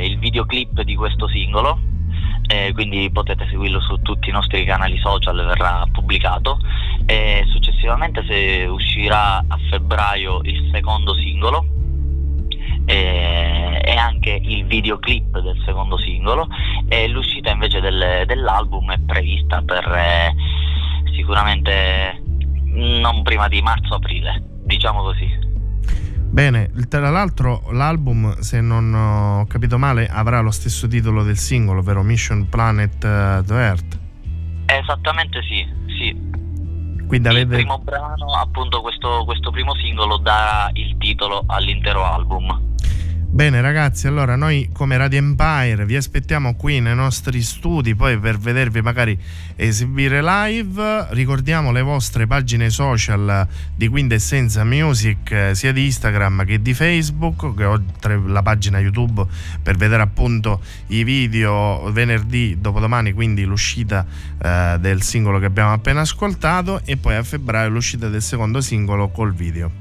il 0.04 0.20
videoclip 0.20 0.82
di 0.82 0.96
questo 0.96 1.28
singolo, 1.28 1.80
eh, 2.48 2.72
quindi 2.74 3.10
potete 3.12 3.48
seguirlo 3.50 3.80
su 3.82 4.02
tutti 4.02 4.30
i 4.30 4.32
nostri 4.32 4.64
canali 4.66 5.00
social, 5.00 5.36
verrà 5.46 5.84
pubblicato. 5.92 6.60
E 7.06 7.44
successivamente 7.52 8.24
se 8.28 8.66
uscirà 8.66 9.38
a 9.38 9.58
febbraio 9.70 10.42
il 10.44 10.70
secondo 10.72 11.16
singolo 11.16 11.66
eh, 12.90 13.79
e 13.90 13.96
anche 13.96 14.40
il 14.40 14.66
videoclip 14.66 15.40
del 15.40 15.60
secondo 15.66 15.98
singolo 15.98 16.48
e 16.88 17.08
l'uscita 17.08 17.50
invece 17.50 17.80
del- 17.80 18.24
dell'album 18.28 18.92
è 18.92 19.00
prevista 19.00 19.64
per 19.64 19.84
eh, 19.92 20.36
sicuramente 21.16 22.22
non 22.66 23.24
prima 23.24 23.48
di 23.48 23.60
marzo-aprile, 23.64 24.44
diciamo 24.64 25.02
così. 25.02 25.28
Bene, 26.30 26.70
il- 26.76 26.88
tra 26.88 27.10
l'altro 27.10 27.64
l'album, 27.72 28.38
se 28.38 28.62
non 28.62 28.94
ho 28.94 29.46
capito 29.48 29.80
male, 29.80 30.06
avrà 30.08 30.40
lo 30.42 30.52
stesso 30.52 30.88
titolo 30.88 31.24
del 31.24 31.38
singolo, 31.38 31.80
ovvero 31.80 32.04
Mission 32.04 32.48
Planet 32.48 33.04
eh, 33.04 33.44
to 33.44 33.58
Earth. 33.58 34.00
Esattamente 34.68 35.42
sì, 35.42 35.66
sì. 35.98 36.28
Quindi 37.08 37.28
Il 37.30 37.36
avete... 37.38 37.56
primo 37.56 37.80
brano, 37.80 38.34
appunto 38.40 38.82
questo, 38.82 39.24
questo 39.26 39.50
primo 39.50 39.74
singolo 39.78 40.18
dà 40.18 40.70
il 40.74 40.96
titolo 41.00 41.44
all'intero 41.48 42.06
album. 42.06 42.68
Bene 43.32 43.62
ragazzi, 43.62 44.08
allora 44.08 44.36
noi 44.36 44.70
come 44.74 44.98
Radio 44.98 45.20
Empire 45.20 45.86
vi 45.86 45.96
aspettiamo 45.96 46.56
qui 46.56 46.80
nei 46.80 46.96
nostri 46.96 47.44
studi 47.44 47.94
poi 47.94 48.18
per 48.18 48.40
vedervi 48.40 48.82
magari 48.82 49.18
esibire 49.56 50.20
live. 50.24 51.06
Ricordiamo 51.12 51.72
le 51.72 51.84
vostre 51.84 52.26
pagine 52.26 52.72
social 52.72 53.48
di 53.76 53.88
Quintessenza 53.88 54.64
Music 54.64 55.32
eh, 55.32 55.56
sia 55.56 55.72
di 55.72 55.86
Instagram 55.86 56.44
che 56.44 56.60
di 56.60 56.74
Facebook, 56.74 57.56
che 57.56 57.66
oltre 57.66 58.20
la 58.20 58.42
pagina 58.42 58.80
YouTube 58.80 59.24
per 59.62 59.78
vedere 59.78 60.02
appunto 60.02 60.60
i 60.88 61.04
video 61.04 61.92
venerdì, 61.92 62.58
dopodomani 62.60 63.14
quindi 63.14 63.46
l'uscita 63.46 64.08
eh, 64.42 64.78
del 64.80 65.04
singolo 65.04 65.38
che 65.38 65.46
abbiamo 65.46 65.72
appena 65.72 66.02
ascoltato 66.02 66.82
e 66.84 66.98
poi 66.98 67.14
a 67.14 67.22
febbraio 67.22 67.70
l'uscita 67.70 68.10
del 68.10 68.24
secondo 68.24 68.60
singolo 68.60 69.10
col 69.10 69.36
video. 69.36 69.79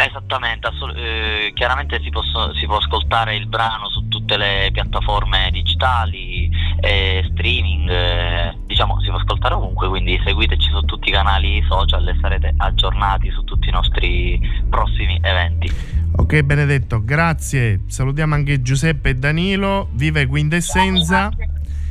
Esattamente, 0.00 0.68
assol- 0.68 0.96
eh, 0.96 1.50
chiaramente 1.54 2.00
si, 2.02 2.10
posso- 2.10 2.54
si 2.54 2.66
può 2.66 2.76
ascoltare 2.76 3.34
il 3.34 3.46
brano 3.48 3.90
su 3.90 4.06
tutte 4.06 4.36
le 4.36 4.70
piattaforme 4.72 5.48
digitali, 5.50 6.48
eh, 6.80 7.28
streaming, 7.32 7.90
eh, 7.90 8.56
diciamo 8.66 9.00
si 9.00 9.08
può 9.08 9.18
ascoltare 9.18 9.54
ovunque, 9.54 9.88
quindi 9.88 10.20
seguiteci 10.24 10.70
su 10.70 10.82
tutti 10.82 11.08
i 11.08 11.12
canali 11.12 11.60
social 11.68 12.06
e 12.06 12.16
sarete 12.20 12.54
aggiornati 12.58 13.28
su 13.32 13.42
tutti 13.42 13.68
i 13.68 13.72
nostri 13.72 14.40
prossimi 14.70 15.18
eventi. 15.20 15.68
Ok 16.16 16.42
Benedetto, 16.42 17.02
grazie. 17.04 17.80
Salutiamo 17.88 18.36
anche 18.36 18.62
Giuseppe 18.62 19.10
e 19.10 19.14
Danilo. 19.14 19.88
Viva 19.94 20.24
Quintessenza 20.26 21.28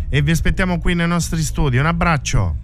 e 0.09 0.21
vi 0.21 0.31
aspettiamo 0.31 0.79
qui 0.79 0.95
nei 0.95 1.07
nostri 1.07 1.41
studi. 1.41 1.77
Un 1.77 1.85
abbraccio. 1.87 2.55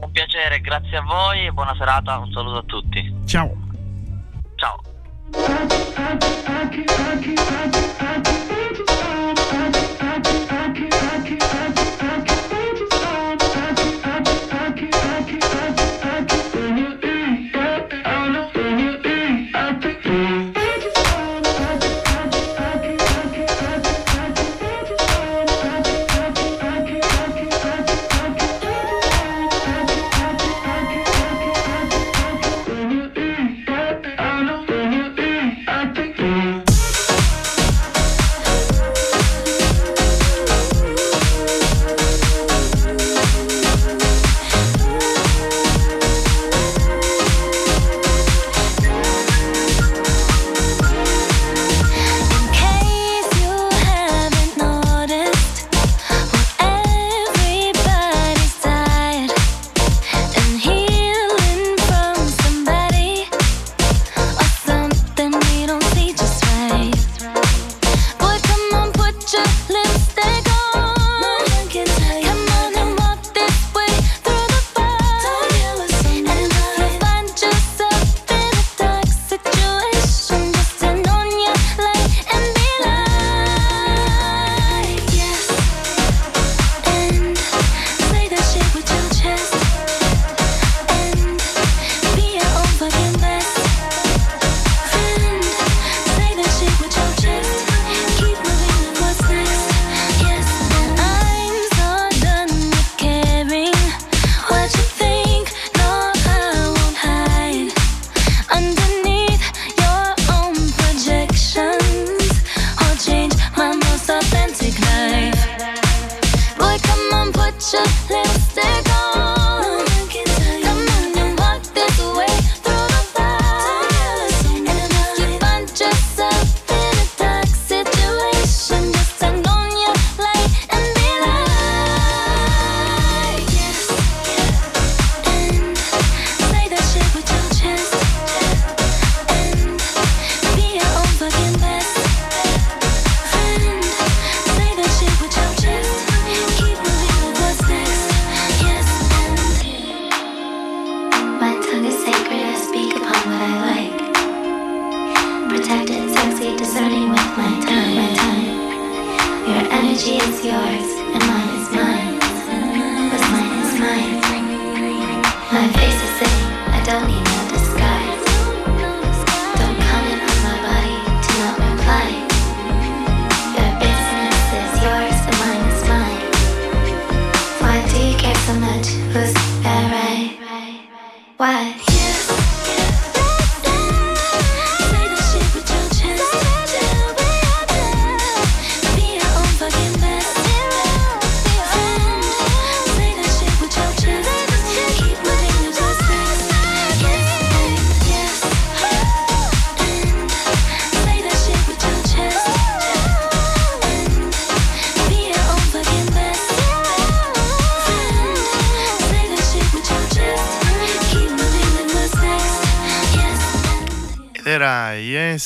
Un 0.00 0.10
piacere, 0.10 0.60
grazie 0.60 0.98
a 0.98 1.02
voi 1.02 1.46
e 1.46 1.50
buona 1.50 1.74
serata, 1.78 2.18
un 2.18 2.30
saluto 2.30 2.58
a 2.58 2.62
tutti. 2.64 3.14
Ciao. 3.24 3.61
Ciao. 4.62 4.78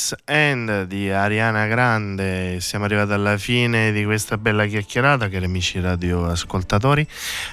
Yes 0.06 0.14
and 0.26 0.84
di 0.84 1.10
Ariana 1.10 1.66
Grande. 1.66 2.60
Siamo 2.60 2.84
arrivati 2.84 3.10
alla 3.12 3.36
fine 3.38 3.90
di 3.90 4.04
questa 4.04 4.38
bella 4.38 4.64
chiacchierata, 4.66 5.28
cari 5.28 5.46
amici 5.46 5.80
radioascoltatori. 5.80 7.04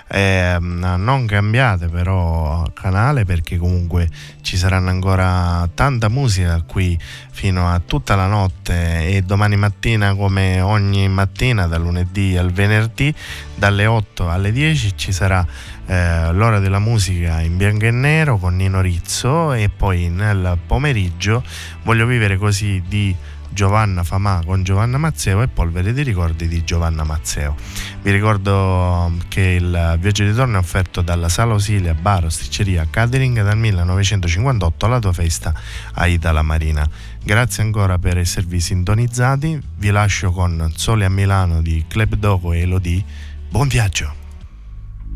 Eh, 0.08 0.58
non 0.60 1.26
cambiate 1.26 1.88
però 1.88 2.64
canale 2.74 3.26
perché 3.26 3.58
comunque 3.58 4.08
ci 4.42 4.56
saranno 4.56 4.90
ancora 4.90 5.68
tanta 5.74 6.10
musica 6.10 6.62
qui 6.68 6.96
fino 7.32 7.68
a 7.68 7.82
tutta 7.84 8.16
la 8.16 8.28
notte 8.28 9.08
e 9.08 9.22
domani 9.24 9.56
mattina 9.56 10.14
come 10.14 10.62
ogni 10.62 11.08
mattina 11.10 11.66
dal 11.66 11.82
lunedì 11.82 12.38
al 12.38 12.52
venerdì 12.52 13.14
dalle 13.56 13.88
8 13.88 14.30
alle 14.30 14.52
10 14.52 14.96
ci 14.96 15.12
sarà 15.12 15.46
eh, 15.86 16.32
l'ora 16.32 16.60
della 16.60 16.80
musica 16.80 17.42
in 17.42 17.58
bianco 17.58 17.86
e 17.86 17.92
nero 17.92 18.38
con 18.38 18.56
Nino 18.56 18.82
Rizzo 18.82 19.54
e 19.54 19.70
poi 19.70 20.10
nel 20.10 20.58
pomeriggio 20.66 21.44
voglio 21.84 22.06
vivere 22.06 22.38
così 22.38 22.82
di 22.88 23.16
Giovanna 23.54 24.04
Famà 24.04 24.42
con 24.44 24.64
Giovanna 24.64 24.98
Mazzeo 24.98 25.42
e 25.42 25.48
Polvere 25.48 25.94
di 25.94 26.02
ricordi 26.02 26.48
di 26.48 26.64
Giovanna 26.64 27.04
Mazzeo. 27.04 27.56
Vi 28.02 28.12
ricordo 28.12 29.14
che 29.28 29.42
il 29.42 29.98
viaggio 30.00 30.24
di 30.24 30.30
ritorno 30.30 30.56
è 30.58 30.60
offerto 30.60 31.02
dalla 31.02 31.30
Sala 31.30 31.54
Osilia 31.54 31.94
Bar 31.94 32.26
Osticceria 32.26 32.88
Catering 32.90 33.44
dal 33.44 33.58
1958 33.58 34.86
alla 34.86 35.00
tua 35.00 35.14
festa 35.14 35.54
a 35.94 36.08
Itala 36.08 36.42
Marina. 36.42 36.88
Grazie 37.24 37.64
ancora 37.64 37.98
per 38.00 38.18
esservi 38.18 38.60
sintonizzati. 38.60 39.62
Vi 39.78 39.90
lascio 39.92 40.32
con 40.32 40.72
Sole 40.76 41.06
a 41.06 41.10
Milano 41.10 41.62
di 41.62 41.86
Club 41.88 42.16
Dogo 42.16 42.54
e 42.54 42.62
Elodie. 42.62 43.04
Buon 43.50 43.68
viaggio! 43.68 44.23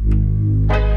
thank 0.09 0.87
you 0.91 0.96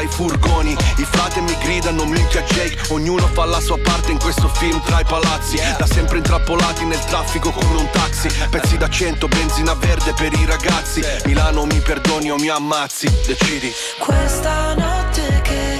dai 0.00 0.08
furgoni, 0.08 0.72
i 0.96 1.04
frate 1.04 1.42
mi 1.42 1.54
gridano 1.58 2.06
minchia 2.06 2.40
Jake. 2.42 2.78
Ognuno 2.88 3.26
fa 3.26 3.44
la 3.44 3.60
sua 3.60 3.78
parte 3.78 4.10
in 4.10 4.18
questo 4.18 4.48
film 4.48 4.80
tra 4.82 5.00
i 5.00 5.04
palazzi. 5.04 5.58
Da 5.76 5.86
sempre 5.86 6.16
intrappolati 6.16 6.86
nel 6.86 7.02
traffico 7.04 7.50
come 7.50 7.80
un 7.80 7.90
taxi. 7.90 8.28
Pezzi 8.48 8.78
da 8.78 8.88
cento, 8.88 9.28
benzina 9.28 9.74
verde 9.74 10.14
per 10.14 10.32
i 10.32 10.46
ragazzi. 10.46 11.02
Milano 11.26 11.66
mi 11.66 11.80
perdoni 11.80 12.30
o 12.30 12.36
mi 12.36 12.48
ammazzi, 12.48 13.10
decidi. 13.26 13.70
Questa 13.98 14.74
notte 14.74 15.40
che 15.42 15.79